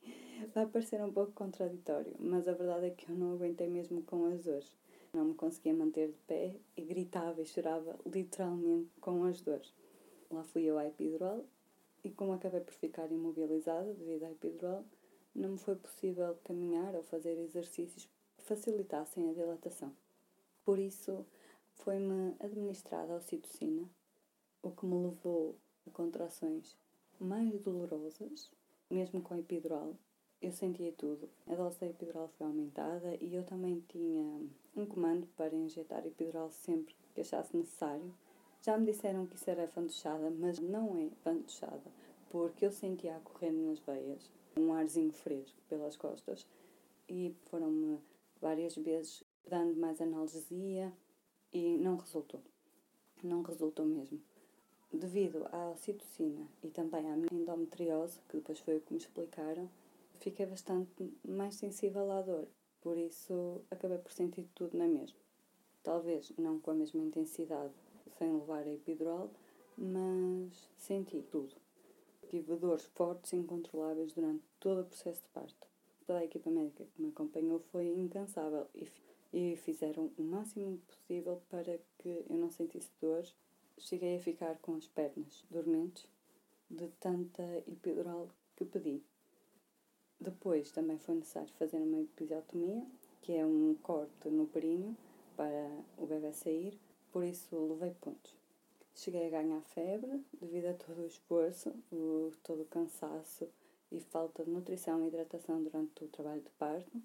Vai 0.53 0.65
parecer 0.65 1.01
um 1.03 1.11
pouco 1.11 1.31
contraditório, 1.33 2.15
mas 2.19 2.47
a 2.47 2.53
verdade 2.53 2.87
é 2.87 2.89
que 2.89 3.09
eu 3.09 3.15
não 3.15 3.33
aguentei 3.33 3.67
mesmo 3.67 4.01
com 4.03 4.25
as 4.25 4.43
dores. 4.43 4.75
Não 5.13 5.25
me 5.25 5.33
conseguia 5.33 5.73
manter 5.73 6.09
de 6.09 6.17
pé 6.27 6.55
e 6.75 6.81
gritava 6.81 7.41
e 7.41 7.45
chorava 7.45 7.97
literalmente 8.05 8.89
com 8.99 9.23
as 9.23 9.41
dores. 9.41 9.73
Lá 10.29 10.43
fui 10.43 10.63
eu 10.63 10.77
à 10.77 10.85
epidural 10.85 11.45
e, 12.03 12.09
como 12.11 12.33
acabei 12.33 12.61
por 12.61 12.73
ficar 12.73 13.11
imobilizada 13.11 13.93
devido 13.93 14.23
à 14.23 14.31
epidural, 14.31 14.83
não 15.33 15.51
me 15.51 15.57
foi 15.57 15.75
possível 15.75 16.37
caminhar 16.43 16.95
ou 16.95 17.03
fazer 17.03 17.37
exercícios 17.37 18.09
que 18.37 18.43
facilitassem 18.43 19.29
a 19.29 19.33
dilatação. 19.33 19.95
Por 20.63 20.79
isso, 20.79 21.25
foi-me 21.75 22.35
administrada 22.39 23.13
a 23.13 23.17
ocitocina, 23.17 23.89
o 24.61 24.71
que 24.71 24.85
me 24.85 24.95
levou 24.95 25.55
a 25.87 25.91
contrações 25.91 26.77
mais 27.19 27.59
dolorosas, 27.61 28.51
mesmo 28.89 29.21
com 29.21 29.35
epidural. 29.35 29.95
Eu 30.41 30.51
sentia 30.51 30.91
tudo. 30.91 31.29
A 31.47 31.55
dose 31.55 31.79
da 31.79 31.87
epidural 31.87 32.29
foi 32.37 32.47
aumentada 32.47 33.17
e 33.21 33.33
eu 33.33 33.43
também 33.43 33.83
tinha 33.87 34.41
um 34.75 34.85
comando 34.85 35.27
para 35.35 35.55
injetar 35.55 36.05
epidural 36.05 36.51
sempre 36.51 36.95
que 37.13 37.21
achasse 37.21 37.55
necessário. 37.55 38.13
Já 38.61 38.77
me 38.77 38.85
disseram 38.85 39.25
que 39.25 39.35
isso 39.35 39.49
era 39.49 39.67
fantochada, 39.67 40.29
mas 40.29 40.59
não 40.59 40.97
é 40.97 41.09
fantochada, 41.23 41.91
porque 42.29 42.65
eu 42.65 42.71
sentia 42.71 43.15
a 43.15 43.19
correr 43.19 43.51
nas 43.51 43.79
veias 43.79 44.29
um 44.57 44.73
arzinho 44.73 45.11
fresco 45.11 45.57
pelas 45.67 45.95
costas 45.95 46.45
e 47.07 47.35
foram-me 47.45 47.99
várias 48.41 48.75
vezes 48.75 49.23
dando 49.47 49.75
mais 49.75 50.01
analgesia 50.01 50.91
e 51.53 51.77
não 51.77 51.95
resultou. 51.95 52.41
Não 53.23 53.41
resultou 53.41 53.85
mesmo. 53.85 54.21
Devido 54.97 55.45
à 55.51 55.71
ocitocina 55.71 56.47
e 56.63 56.69
também 56.69 57.05
à 57.11 57.17
endometriose, 57.33 58.17
que 58.29 58.37
depois 58.37 58.59
foi 58.59 58.77
o 58.77 58.79
que 58.79 58.93
me 58.93 58.99
explicaram, 58.99 59.69
fiquei 60.19 60.45
bastante 60.45 61.11
mais 61.27 61.55
sensível 61.55 62.09
à 62.13 62.21
dor, 62.21 62.47
por 62.79 62.97
isso 62.97 63.61
acabei 63.69 63.97
por 63.97 64.13
sentir 64.13 64.47
tudo 64.55 64.77
na 64.77 64.87
mesma. 64.87 65.17
Talvez 65.83 66.31
não 66.37 66.61
com 66.61 66.71
a 66.71 66.75
mesma 66.75 67.01
intensidade, 67.01 67.73
sem 68.17 68.31
levar 68.31 68.63
a 68.63 68.71
epidural, 68.71 69.29
mas 69.77 70.69
senti 70.77 71.21
tudo. 71.23 71.53
Tive 72.29 72.55
dores 72.55 72.85
fortes 72.85 73.33
e 73.33 73.35
incontroláveis 73.35 74.13
durante 74.13 74.45
todo 74.61 74.81
o 74.81 74.85
processo 74.85 75.23
de 75.23 75.29
parto. 75.29 75.67
Toda 76.07 76.19
a 76.19 76.25
equipa 76.25 76.49
médica 76.49 76.85
que 76.85 77.01
me 77.01 77.09
acompanhou 77.09 77.59
foi 77.59 77.87
incansável 77.87 78.65
e, 78.73 78.87
e 79.33 79.57
fizeram 79.57 80.09
o 80.17 80.23
máximo 80.23 80.77
possível 80.87 81.41
para 81.49 81.77
que 81.97 82.23
eu 82.29 82.37
não 82.37 82.49
sentisse 82.49 82.91
dores. 83.01 83.35
Cheguei 83.77 84.17
a 84.17 84.21
ficar 84.21 84.57
com 84.59 84.75
as 84.75 84.87
pernas 84.87 85.43
dormentes 85.49 86.07
de 86.69 86.87
tanta 86.99 87.43
epidural 87.67 88.29
que 88.55 88.65
pedi. 88.65 89.03
Depois 90.19 90.71
também 90.71 90.97
foi 90.97 91.15
necessário 91.15 91.53
fazer 91.59 91.77
uma 91.77 91.99
episiotomia, 91.99 92.85
que 93.21 93.33
é 93.33 93.45
um 93.45 93.75
corte 93.83 94.29
no 94.29 94.47
períneo 94.47 94.95
para 95.35 95.69
o 95.97 96.05
bebê 96.05 96.31
sair, 96.31 96.79
por 97.11 97.23
isso 97.23 97.55
levei 97.67 97.93
pontos. 98.01 98.35
Cheguei 98.95 99.27
a 99.27 99.29
ganhar 99.29 99.61
febre 99.61 100.23
devido 100.39 100.67
a 100.67 100.73
todo 100.73 101.01
o 101.01 101.07
esforço, 101.07 101.69
o, 101.91 102.31
todo 102.43 102.61
o 102.61 102.65
cansaço 102.65 103.47
e 103.91 103.99
falta 103.99 104.43
de 104.45 104.49
nutrição 104.49 105.03
e 105.03 105.07
hidratação 105.07 105.61
durante 105.61 106.03
o 106.03 106.07
trabalho 106.07 106.41
de 106.41 106.49
parto. 106.51 107.01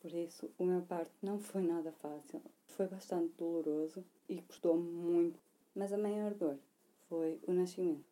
Por 0.00 0.12
isso, 0.14 0.50
o 0.58 0.64
meu 0.64 0.80
parto 0.82 1.12
não 1.22 1.38
foi 1.38 1.62
nada 1.62 1.92
fácil, 1.92 2.40
foi 2.68 2.86
bastante 2.86 3.34
doloroso 3.36 4.02
e 4.28 4.40
custou-me 4.40 4.90
muito. 4.90 5.38
Mas 5.74 5.92
a 5.92 5.98
maior 5.98 6.34
dor 6.34 6.58
foi 7.08 7.40
o 7.46 7.52
nascimento. 7.52 8.04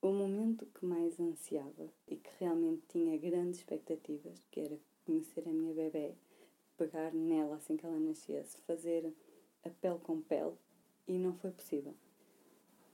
O 0.00 0.12
momento 0.12 0.66
que 0.66 0.84
mais 0.84 1.18
ansiava 1.18 1.88
e 2.08 2.16
que 2.16 2.30
realmente 2.38 2.82
tinha 2.88 3.16
grandes 3.16 3.60
expectativas, 3.60 4.44
que 4.50 4.60
era 4.60 4.78
conhecer 5.06 5.48
a 5.48 5.52
minha 5.52 5.72
bebê, 5.72 6.14
pegar 6.76 7.12
nela 7.14 7.56
assim 7.56 7.76
que 7.76 7.86
ela 7.86 7.98
nascesse, 7.98 8.58
fazer 8.62 9.12
a 9.64 9.70
pele 9.70 9.98
com 10.00 10.20
pele, 10.20 10.54
e 11.06 11.18
não 11.18 11.34
foi 11.34 11.50
possível. 11.50 11.94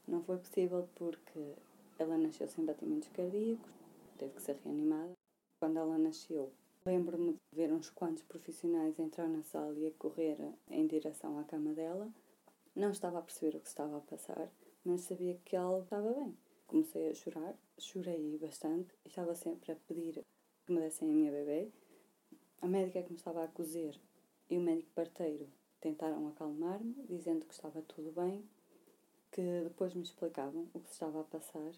Não 0.06 0.22
foi 0.22 0.38
possível 0.38 0.88
porque 0.94 1.54
ela 1.98 2.16
nasceu 2.16 2.48
sem 2.48 2.64
batimentos 2.64 3.08
cardíacos, 3.08 3.70
teve 4.18 4.34
que 4.34 4.42
ser 4.42 4.56
reanimada. 4.64 5.12
Quando 5.60 5.78
ela 5.78 5.98
nasceu, 5.98 6.52
lembro-me 6.86 7.32
de 7.32 7.38
ver 7.56 7.72
uns 7.72 7.90
quantos 7.90 8.22
profissionais 8.22 8.98
entrar 8.98 9.28
na 9.28 9.42
sala 9.42 9.74
e 9.78 9.86
a 9.86 9.90
correr 9.92 10.38
em 10.70 10.86
direção 10.86 11.38
à 11.38 11.44
cama 11.44 11.72
dela. 11.72 12.08
Não 12.78 12.92
estava 12.92 13.18
a 13.18 13.22
perceber 13.22 13.56
o 13.56 13.60
que 13.60 13.66
estava 13.66 13.98
a 13.98 14.00
passar, 14.00 14.48
mas 14.84 15.00
sabia 15.00 15.34
que 15.44 15.56
ela 15.56 15.80
estava 15.80 16.12
bem 16.12 16.32
comecei 16.68 17.10
a 17.10 17.14
chorar, 17.14 17.56
chorei 17.76 18.38
bastante, 18.38 18.94
estava 19.04 19.34
sempre 19.34 19.72
a 19.72 19.74
pedir 19.74 20.24
que 20.64 20.72
me 20.72 20.78
dessem 20.78 21.10
a 21.10 21.12
minha 21.12 21.32
bebê. 21.32 21.72
A 22.62 22.68
médica 22.68 23.02
que 23.02 23.10
me 23.10 23.16
estava 23.16 23.42
a 23.42 23.48
cozer 23.48 23.98
e 24.48 24.56
o 24.56 24.60
médico 24.60 24.92
parteiro 24.94 25.48
tentaram 25.80 26.28
acalmar-me, 26.28 26.94
dizendo 27.08 27.46
que 27.46 27.54
estava 27.54 27.82
tudo 27.82 28.12
bem, 28.12 28.48
que 29.32 29.42
depois 29.64 29.92
me 29.92 30.02
explicavam 30.02 30.68
o 30.72 30.78
que 30.78 30.86
se 30.86 30.92
estava 30.92 31.22
a 31.22 31.24
passar. 31.24 31.72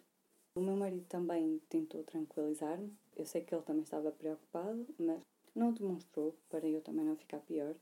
O 0.55 0.61
meu 0.61 0.77
marido 0.77 1.07
também 1.09 1.63
tentou 1.71 2.05
tranquilizar-me. 2.05 2.93
Eu 3.17 3.25
sei 3.25 3.43
que 3.43 3.55
ele 3.55 3.63
também 3.63 3.85
estava 3.85 4.13
preocupado, 4.13 4.87
mas 4.99 5.23
não 5.55 5.73
demonstrou 5.73 6.37
para 6.51 6.69
eu 6.69 6.83
também 6.83 7.07
não 7.07 7.17
ficar 7.17 7.39
pior. 7.39 7.75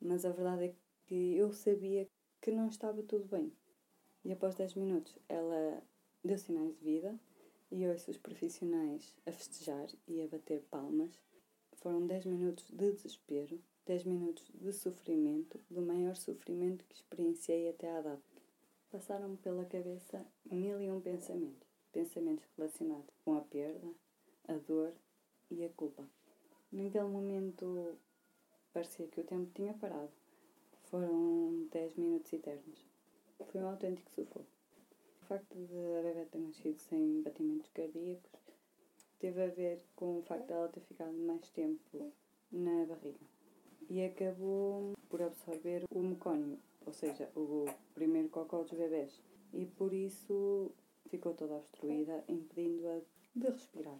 Mas 0.00 0.24
a 0.24 0.30
verdade 0.30 0.64
é 0.64 0.74
que 1.06 1.36
eu 1.36 1.52
sabia 1.52 2.06
que 2.44 2.50
não 2.50 2.68
estava 2.68 3.02
tudo 3.02 3.24
bem. 3.24 3.50
E 4.22 4.30
após 4.30 4.54
10 4.54 4.74
minutos 4.74 5.16
ela 5.30 5.82
deu 6.22 6.36
sinais 6.36 6.76
de 6.76 6.84
vida 6.84 7.18
e 7.70 7.88
ouço 7.88 8.10
os 8.10 8.18
profissionais 8.18 9.16
a 9.24 9.32
festejar 9.32 9.88
e 10.06 10.20
a 10.20 10.28
bater 10.28 10.60
palmas. 10.70 11.18
Foram 11.76 12.06
10 12.06 12.26
minutos 12.26 12.66
de 12.70 12.92
desespero, 12.92 13.58
10 13.86 14.04
minutos 14.04 14.44
de 14.52 14.72
sofrimento, 14.74 15.58
do 15.70 15.80
maior 15.80 16.16
sofrimento 16.16 16.84
que 16.84 16.96
experienciei 16.96 17.70
até 17.70 17.90
à 17.90 18.02
data. 18.02 18.22
Passaram-me 18.90 19.38
pela 19.38 19.64
cabeça 19.64 20.22
mil 20.44 20.78
e 20.82 20.90
um 20.90 21.00
pensamentos. 21.00 21.66
Pensamentos 21.92 22.44
relacionados 22.58 23.14
com 23.24 23.38
a 23.38 23.40
perda, 23.40 23.88
a 24.48 24.52
dor 24.58 24.92
e 25.50 25.64
a 25.64 25.70
culpa. 25.70 26.06
Naquele 26.70 27.04
momento 27.04 27.96
parecia 28.70 29.06
que 29.06 29.22
o 29.22 29.24
tempo 29.24 29.50
tinha 29.54 29.72
parado. 29.72 30.23
Foram 30.94 31.66
10 31.72 31.96
minutos 31.96 32.32
eternos. 32.32 32.86
Foi 33.50 33.60
um 33.60 33.68
autêntico 33.68 34.08
sufoco. 34.12 34.46
O 35.22 35.24
facto 35.26 35.52
de 35.52 35.76
a 35.98 36.02
bebê 36.02 36.24
ter 36.26 36.38
nascido 36.38 36.78
sem 36.78 37.20
batimentos 37.20 37.68
cardíacos 37.74 38.30
teve 39.18 39.42
a 39.42 39.48
ver 39.48 39.82
com 39.96 40.20
o 40.20 40.22
facto 40.22 40.46
dela 40.46 40.68
ter 40.68 40.82
ficado 40.82 41.12
mais 41.14 41.50
tempo 41.50 42.12
na 42.52 42.84
barriga 42.86 43.18
e 43.90 44.04
acabou 44.04 44.92
por 45.10 45.20
absorver 45.20 45.84
o 45.90 45.98
mecónio, 45.98 46.60
ou 46.86 46.92
seja, 46.92 47.28
o 47.34 47.64
primeiro 47.92 48.28
cocó 48.28 48.62
dos 48.62 48.78
bebés, 48.78 49.20
e 49.52 49.66
por 49.66 49.92
isso 49.92 50.70
ficou 51.08 51.34
toda 51.34 51.54
obstruída, 51.54 52.22
impedindo-a 52.28 53.00
de 53.34 53.48
respirar. 53.48 53.98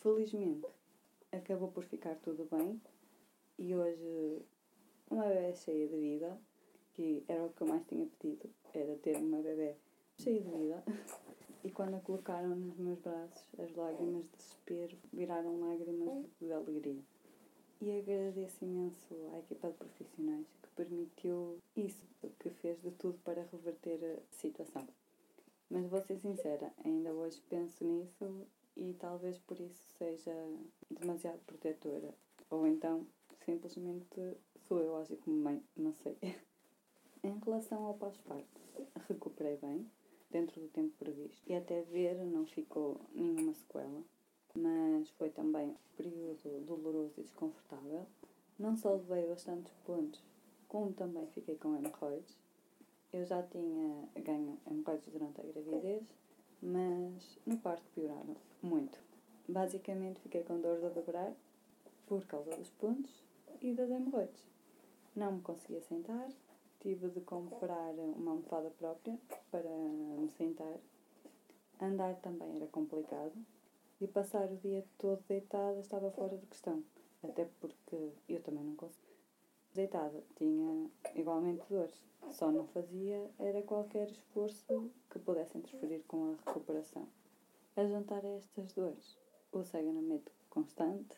Felizmente, 0.00 0.66
acabou 1.30 1.70
por 1.70 1.84
ficar 1.84 2.14
tudo 2.14 2.48
bem 2.50 2.80
e 3.58 3.74
hoje 3.74 4.42
uma 5.14 5.26
bebê 5.26 5.54
cheia 5.54 5.86
de 5.86 5.96
vida, 5.96 6.38
que 6.94 7.24
era 7.28 7.44
o 7.44 7.50
que 7.50 7.62
eu 7.62 7.68
mais 7.68 7.86
tinha 7.86 8.06
pedido, 8.18 8.50
era 8.74 8.96
ter 8.96 9.16
uma 9.16 9.40
bebê 9.40 9.74
cheia 10.18 10.40
de 10.40 10.50
vida. 10.50 10.82
E 11.64 11.70
quando 11.70 11.94
a 11.94 12.00
colocaram 12.00 12.54
nos 12.54 12.76
meus 12.76 12.98
braços, 12.98 13.46
as 13.58 13.74
lágrimas 13.74 14.24
de 14.24 14.36
desespero 14.36 14.96
viraram 15.12 15.60
lágrimas 15.60 16.26
de 16.38 16.52
alegria. 16.52 17.00
E 17.80 17.98
agradeço 17.98 18.64
imenso 18.64 19.14
à 19.32 19.38
equipa 19.38 19.68
de 19.68 19.74
profissionais 19.74 20.46
que 20.62 20.68
permitiu 20.76 21.58
isso, 21.76 22.06
que 22.40 22.50
fez 22.50 22.80
de 22.82 22.90
tudo 22.92 23.18
para 23.24 23.46
reverter 23.50 23.98
a 24.04 24.34
situação. 24.34 24.86
Mas 25.70 25.86
vou 25.86 26.02
ser 26.02 26.18
sincera, 26.18 26.72
ainda 26.84 27.12
hoje 27.12 27.40
penso 27.48 27.84
nisso 27.84 28.46
e 28.76 28.94
talvez 28.98 29.38
por 29.38 29.58
isso 29.58 29.88
seja 29.96 30.34
demasiado 30.90 31.40
protetora. 31.46 32.14
Ou 32.50 32.66
então, 32.66 33.06
simplesmente 33.44 34.36
sou 34.66 34.80
eu 34.80 34.96
agir 34.96 35.16
como 35.18 35.36
mãe, 35.36 35.62
não 35.76 35.94
sei. 35.94 36.16
em 37.22 37.38
relação 37.38 37.84
ao 37.84 37.94
pós-parto, 37.94 38.60
recuperei 39.08 39.56
bem, 39.56 39.90
dentro 40.30 40.60
do 40.60 40.68
tempo 40.68 40.92
previsto. 40.98 41.42
E 41.46 41.54
até 41.54 41.82
ver 41.82 42.16
não 42.24 42.46
ficou 42.46 43.00
nenhuma 43.14 43.54
sequela, 43.54 44.02
mas 44.54 45.08
foi 45.10 45.30
também 45.30 45.68
um 45.68 45.76
período 45.96 46.64
doloroso 46.66 47.14
e 47.18 47.22
desconfortável. 47.22 48.06
Não 48.58 48.76
só 48.76 48.94
levei 48.94 49.26
bastantes 49.26 49.72
pontos, 49.84 50.22
como 50.68 50.92
também 50.92 51.26
fiquei 51.28 51.56
com 51.56 51.76
hemorroides. 51.76 52.36
Eu 53.12 53.24
já 53.24 53.42
tinha 53.42 54.08
ganho 54.16 54.58
hemorroides 54.66 55.08
durante 55.08 55.40
a 55.40 55.44
gravidez, 55.44 56.02
mas 56.60 57.38
no 57.46 57.58
parto 57.58 57.84
pioraram 57.94 58.36
muito. 58.62 58.98
Basicamente 59.48 60.20
fiquei 60.20 60.42
com 60.42 60.60
dor 60.60 60.80
de 60.80 60.88
dobrar 60.90 61.32
por 62.06 62.24
causa 62.26 62.50
dos 62.56 62.70
pontos 62.70 63.24
e 63.64 63.72
das 63.72 63.90
hemorroides. 63.90 64.46
Não 65.16 65.32
me 65.32 65.40
conseguia 65.40 65.80
sentar, 65.80 66.28
tive 66.80 67.08
de 67.08 67.22
comprar 67.22 67.94
uma 67.94 68.32
almofada 68.32 68.68
própria 68.70 69.18
para 69.50 69.70
me 69.70 70.30
sentar. 70.36 70.76
Andar 71.80 72.14
também 72.16 72.56
era 72.56 72.66
complicado 72.66 73.32
e 74.00 74.06
passar 74.06 74.52
o 74.52 74.56
dia 74.58 74.84
todo 74.98 75.24
deitada 75.26 75.80
estava 75.80 76.10
fora 76.10 76.36
de 76.36 76.46
questão, 76.46 76.84
até 77.22 77.46
porque 77.58 78.12
eu 78.28 78.42
também 78.42 78.64
não 78.64 78.76
conseguia. 78.76 79.14
Deitada 79.72 80.22
tinha 80.36 80.90
igualmente 81.14 81.64
dores, 81.70 81.98
só 82.32 82.52
não 82.52 82.66
fazia 82.66 83.30
era 83.38 83.62
qualquer 83.62 84.10
esforço 84.10 84.90
que 85.10 85.18
pudesse 85.18 85.56
interferir 85.56 86.04
com 86.06 86.32
a 86.32 86.36
recuperação. 86.46 87.08
A 87.76 87.84
juntar 87.86 88.24
a 88.24 88.36
estas 88.36 88.74
dores, 88.74 89.16
o 89.50 89.64
cegamento 89.64 90.30
constante, 90.50 91.16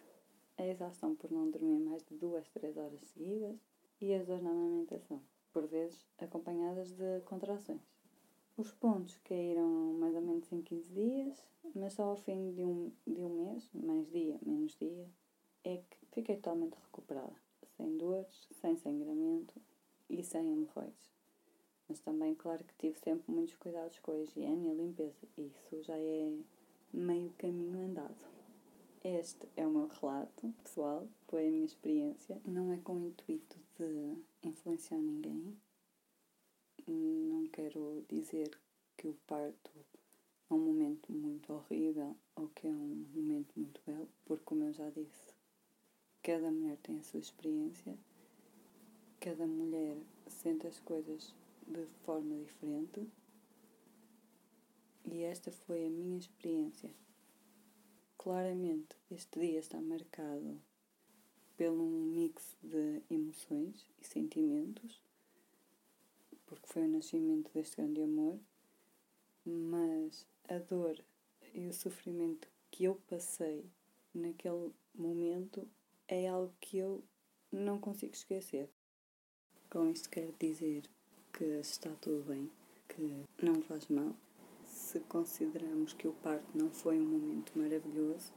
a 0.59 0.67
exaustão 0.67 1.15
por 1.15 1.31
não 1.31 1.51
dormir 1.51 1.79
mais 1.79 2.05
de 2.05 2.15
duas, 2.15 2.49
três 2.49 2.77
horas 2.77 3.01
seguidas 3.09 3.57
e 4.01 4.13
as 4.15 4.27
dores 4.27 4.43
na 4.43 4.51
amamentação 4.51 5.21
por 5.57 5.67
vezes 5.67 6.07
acompanhadas 6.19 6.93
de 6.93 7.21
contrações. 7.25 7.81
Os 8.59 8.71
pontos 8.73 9.17
caíram 9.25 9.95
mais 9.95 10.15
ou 10.15 10.21
menos 10.21 10.53
em 10.53 10.61
15 10.61 10.93
dias, 10.93 11.49
mas 11.75 11.95
só 11.95 12.05
ao 12.05 12.17
fim 12.19 12.53
de 12.53 12.63
um, 12.63 12.93
de 13.07 13.23
um 13.23 13.31
mês, 13.31 13.67
mais 13.73 14.07
dia, 14.11 14.39
menos 14.45 14.77
dia, 14.77 15.09
é 15.65 15.79
que 15.79 15.97
fiquei 16.13 16.37
totalmente 16.37 16.75
recuperada, 16.75 17.35
sem 17.77 17.97
dores, 17.97 18.49
sem 18.61 18.77
sangramento 18.77 19.55
e 20.11 20.23
sem 20.23 20.53
hemorroides. 20.53 21.11
Mas 21.89 22.01
também, 22.01 22.35
claro 22.35 22.63
que 22.63 22.75
tive 22.77 22.99
sempre 22.99 23.33
muitos 23.33 23.57
cuidados 23.57 23.99
com 24.01 24.13
a 24.13 24.19
higiene 24.19 24.69
e 24.69 24.71
a 24.73 24.75
limpeza, 24.75 25.27
e 25.39 25.47
isso 25.47 25.83
já 25.83 25.97
é 25.97 26.33
meio 26.93 27.33
caminho 27.39 27.81
andado. 27.81 28.36
Este 29.09 29.49
é 29.57 29.65
o 29.65 29.71
meu 29.71 29.87
relato 29.87 30.53
pessoal, 30.65 31.09
foi 31.29 31.47
a 31.47 31.51
minha 31.53 31.65
experiência. 31.65 32.41
Não 32.45 32.73
é 32.73 32.77
com 32.79 32.95
o 32.95 33.07
intuito 33.07 33.57
de 33.79 34.17
influenciar 34.43 34.99
ninguém. 34.99 35.57
Não 36.89 37.47
quero 37.47 38.05
dizer 38.09 38.59
que 38.97 39.07
o 39.07 39.17
parto 39.25 39.71
é 40.51 40.53
um 40.53 40.59
momento 40.59 41.13
muito 41.13 41.53
horrível 41.53 42.17
ou 42.35 42.49
que 42.49 42.67
é 42.67 42.71
um 42.71 43.07
momento 43.15 43.53
muito 43.55 43.81
belo, 43.87 44.09
porque, 44.25 44.43
como 44.45 44.65
eu 44.65 44.73
já 44.73 44.91
disse, 44.91 45.33
cada 46.21 46.51
mulher 46.51 46.77
tem 46.79 46.99
a 46.99 47.05
sua 47.05 47.21
experiência, 47.21 47.97
cada 49.21 49.47
mulher 49.47 49.97
sente 50.27 50.67
as 50.67 50.81
coisas 50.81 51.33
de 51.65 51.87
forma 52.05 52.35
diferente 52.39 53.09
e 55.05 55.23
esta 55.23 55.53
foi 55.53 55.87
a 55.87 55.91
minha 55.91 56.19
experiência. 56.19 56.91
Claramente, 58.27 58.97
este 59.09 59.39
dia 59.39 59.61
está 59.61 59.81
marcado 59.81 60.61
pelo 61.57 61.85
mix 61.87 62.57
de 62.61 63.01
emoções 63.09 63.87
e 64.03 64.05
sentimentos, 64.05 65.01
porque 66.45 66.67
foi 66.67 66.83
o 66.83 66.89
nascimento 66.89 67.53
deste 67.55 67.77
grande 67.77 68.03
amor, 68.03 68.37
mas 69.45 70.27
a 70.49 70.59
dor 70.59 70.99
e 71.55 71.69
o 71.69 71.73
sofrimento 71.73 72.49
que 72.73 72.83
eu 72.83 72.97
passei 73.09 73.65
naquele 74.13 74.73
momento 74.93 75.65
é 76.09 76.27
algo 76.27 76.53
que 76.59 76.79
eu 76.79 77.05
não 77.53 77.79
consigo 77.79 78.15
esquecer. 78.15 78.69
Com 79.71 79.89
isto 79.89 80.11
quero 80.11 80.35
dizer 80.41 80.83
que 81.33 81.45
está 81.45 81.91
tudo 82.01 82.25
bem, 82.25 82.51
que 82.89 83.25
não 83.41 83.63
faz 83.63 83.87
mal. 83.87 84.17
Se 84.87 85.01
consideramos 85.01 85.95
que 85.95 86.07
o 86.07 86.13
parto 86.13 86.47
não 86.57 86.71
foi 86.71 87.01
um 87.01 87.05
momento 87.05 87.59
maravilhoso, 87.59 88.33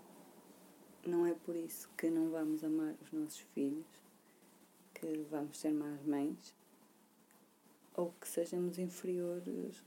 não 1.06 1.24
é 1.24 1.36
por 1.36 1.56
isso 1.56 1.88
que 1.96 2.10
não 2.10 2.32
vamos 2.32 2.64
amar 2.64 2.96
os 3.04 3.12
nossos 3.12 3.42
filhos, 3.54 3.86
que 4.96 5.28
vamos 5.30 5.60
ser 5.60 5.72
más 5.72 6.04
mães 6.04 6.56
ou 7.94 8.12
que 8.20 8.28
sejamos 8.28 8.80
inferiores 8.80 9.86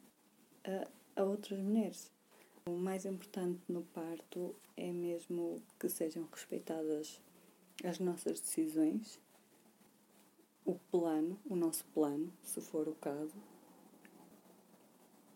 a, 0.63 1.21
a 1.21 1.25
outras 1.25 1.59
mulheres. 1.59 2.13
O 2.67 2.77
mais 2.77 3.05
importante 3.07 3.61
no 3.69 3.83
parto 3.83 4.55
é 4.77 4.93
mesmo 4.93 5.61
que 5.81 5.89
sejam 5.89 6.29
respeitadas 6.31 7.21
as 7.83 7.99
nossas 7.99 8.41
decisões, 8.41 9.21
o 10.65 10.77
plano, 10.93 11.37
o 11.45 11.57
nosso 11.57 11.85
plano, 11.87 12.33
se 12.41 12.61
for 12.61 12.87
o 12.87 12.95
caso. 12.95 13.35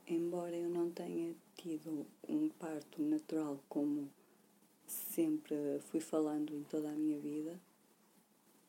Embora 0.08 0.54
eu 0.56 0.68
não 0.68 0.88
tenha 0.88 1.34
tido 1.56 2.06
um 2.28 2.48
parto 2.48 3.02
natural 3.02 3.60
como 3.68 4.08
sempre 4.86 5.80
fui 5.90 5.98
falando 5.98 6.54
em 6.54 6.62
toda 6.62 6.88
a 6.88 6.92
minha 6.92 7.18
vida, 7.18 7.60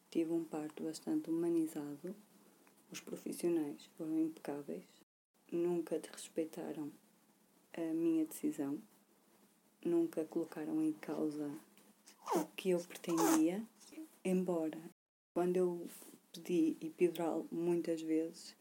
tive 0.10 0.32
um 0.32 0.43
parto 0.43 0.82
bastante 0.82 1.30
humanizado. 1.30 2.15
Os 2.91 3.00
profissionais 3.02 3.86
foram 3.95 4.17
impecáveis, 4.17 4.84
nunca 5.52 6.00
desrespeitaram 6.00 6.91
a 7.73 7.93
minha 7.93 8.26
decisão, 8.26 8.82
nunca 9.86 10.26
colocaram 10.26 10.82
em 10.82 10.93
causa 10.93 11.52
o 12.36 12.45
que 12.56 12.71
eu 12.71 12.80
pretendia, 12.80 13.63
embora 14.26 14.82
quando 15.36 15.58
eu 15.58 15.88
pedi 16.34 16.76
epidural 16.82 17.45
muitas 17.52 18.02
vezes, 18.02 18.56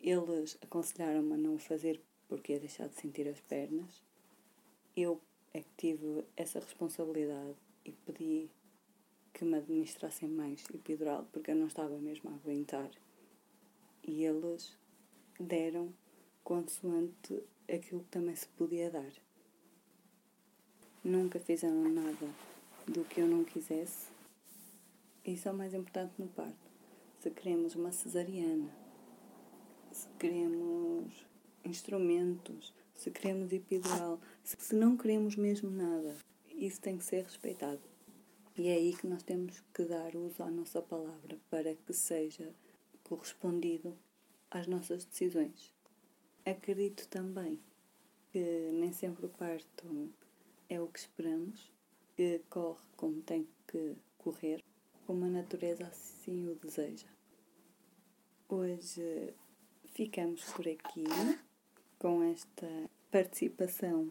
eles 0.00 0.58
aconselharam-me 0.62 1.34
a 1.34 1.36
não 1.36 1.58
fazer 1.58 2.00
porque 2.28 2.52
ia 2.52 2.60
deixar 2.60 2.88
de 2.88 2.94
sentir 2.94 3.28
as 3.28 3.40
pernas. 3.40 4.02
Eu 4.96 5.20
é 5.52 5.60
que 5.60 5.70
tive 5.76 6.24
essa 6.36 6.60
responsabilidade 6.60 7.56
e 7.84 7.92
pedi 7.92 8.50
que 9.32 9.44
me 9.44 9.56
administrassem 9.56 10.28
mais 10.28 10.64
epidural 10.72 11.26
porque 11.32 11.50
eu 11.50 11.56
não 11.56 11.66
estava 11.66 11.98
mesmo 11.98 12.30
a 12.30 12.34
aguentar. 12.34 12.90
E 14.02 14.24
eles 14.24 14.76
deram 15.38 15.92
consoante 16.44 17.42
aquilo 17.68 18.04
que 18.04 18.10
também 18.10 18.36
se 18.36 18.46
podia 18.48 18.90
dar. 18.90 19.12
Nunca 21.02 21.38
fizeram 21.38 21.88
nada 21.88 22.28
do 22.86 23.04
que 23.04 23.20
eu 23.20 23.26
não 23.26 23.44
quisesse. 23.44 24.08
Isso 25.24 25.48
é 25.48 25.52
o 25.52 25.56
mais 25.56 25.74
importante 25.74 26.14
no 26.18 26.28
parto. 26.28 26.70
Se 27.20 27.30
queremos 27.30 27.74
uma 27.74 27.92
cesariana, 27.92 28.70
se 29.96 30.08
queremos 30.18 31.26
instrumentos, 31.64 32.74
se 32.94 33.10
queremos 33.10 33.50
epidural, 33.50 34.20
se 34.44 34.74
não 34.74 34.94
queremos 34.94 35.36
mesmo 35.36 35.70
nada, 35.70 36.14
isso 36.50 36.82
tem 36.82 36.98
que 36.98 37.04
ser 37.04 37.24
respeitado. 37.24 37.80
E 38.58 38.68
é 38.68 38.74
aí 38.74 38.94
que 38.94 39.06
nós 39.06 39.22
temos 39.22 39.62
que 39.72 39.84
dar 39.84 40.14
uso 40.14 40.42
à 40.42 40.50
nossa 40.50 40.82
palavra 40.82 41.38
para 41.48 41.74
que 41.74 41.94
seja 41.94 42.54
correspondido 43.04 43.96
às 44.50 44.66
nossas 44.66 45.06
decisões. 45.06 45.72
Acredito 46.44 47.08
também 47.08 47.58
que 48.30 48.70
nem 48.74 48.92
sempre 48.92 49.24
o 49.24 49.30
parto 49.30 50.10
é 50.68 50.78
o 50.78 50.88
que 50.88 50.98
esperamos, 50.98 51.72
que 52.14 52.42
corre 52.50 52.82
como 52.98 53.22
tem 53.22 53.48
que 53.66 53.96
correr, 54.18 54.62
como 55.06 55.24
a 55.24 55.28
natureza 55.28 55.86
assim 55.86 56.46
o 56.48 56.54
deseja. 56.54 57.08
Hoje 58.46 59.34
ficamos 59.96 60.44
por 60.52 60.68
aqui 60.68 61.04
com 61.98 62.22
esta 62.30 62.68
participação 63.10 64.10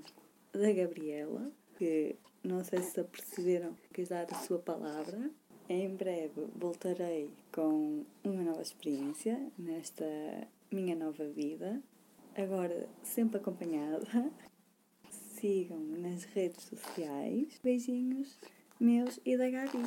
da 0.52 0.74
Gabriela, 0.74 1.52
que 1.78 2.16
não 2.44 2.64
sei 2.64 2.82
se 2.82 3.00
aperceberam, 3.00 3.78
quis 3.94 4.10
dar 4.10 4.26
a 4.32 4.36
sua 4.40 4.58
palavra. 4.58 5.30
Em 5.70 5.96
breve 5.96 6.48
voltarei 6.56 7.30
com 7.52 8.04
uma 8.24 8.42
nova 8.42 8.64
experiência 8.64 9.40
nesta 9.60 10.06
minha 10.72 10.96
nova 10.96 11.28
vida. 11.30 11.80
Agora, 12.36 12.90
sempre 13.04 13.38
acompanhada. 13.38 14.32
Sigam-me 15.40 16.00
nas 16.00 16.24
redes 16.24 16.64
sociais. 16.64 17.60
Beijinhos 17.64 18.38
meus 18.80 19.20
e 19.24 19.38
da 19.38 19.50
Gabi. 19.50 19.84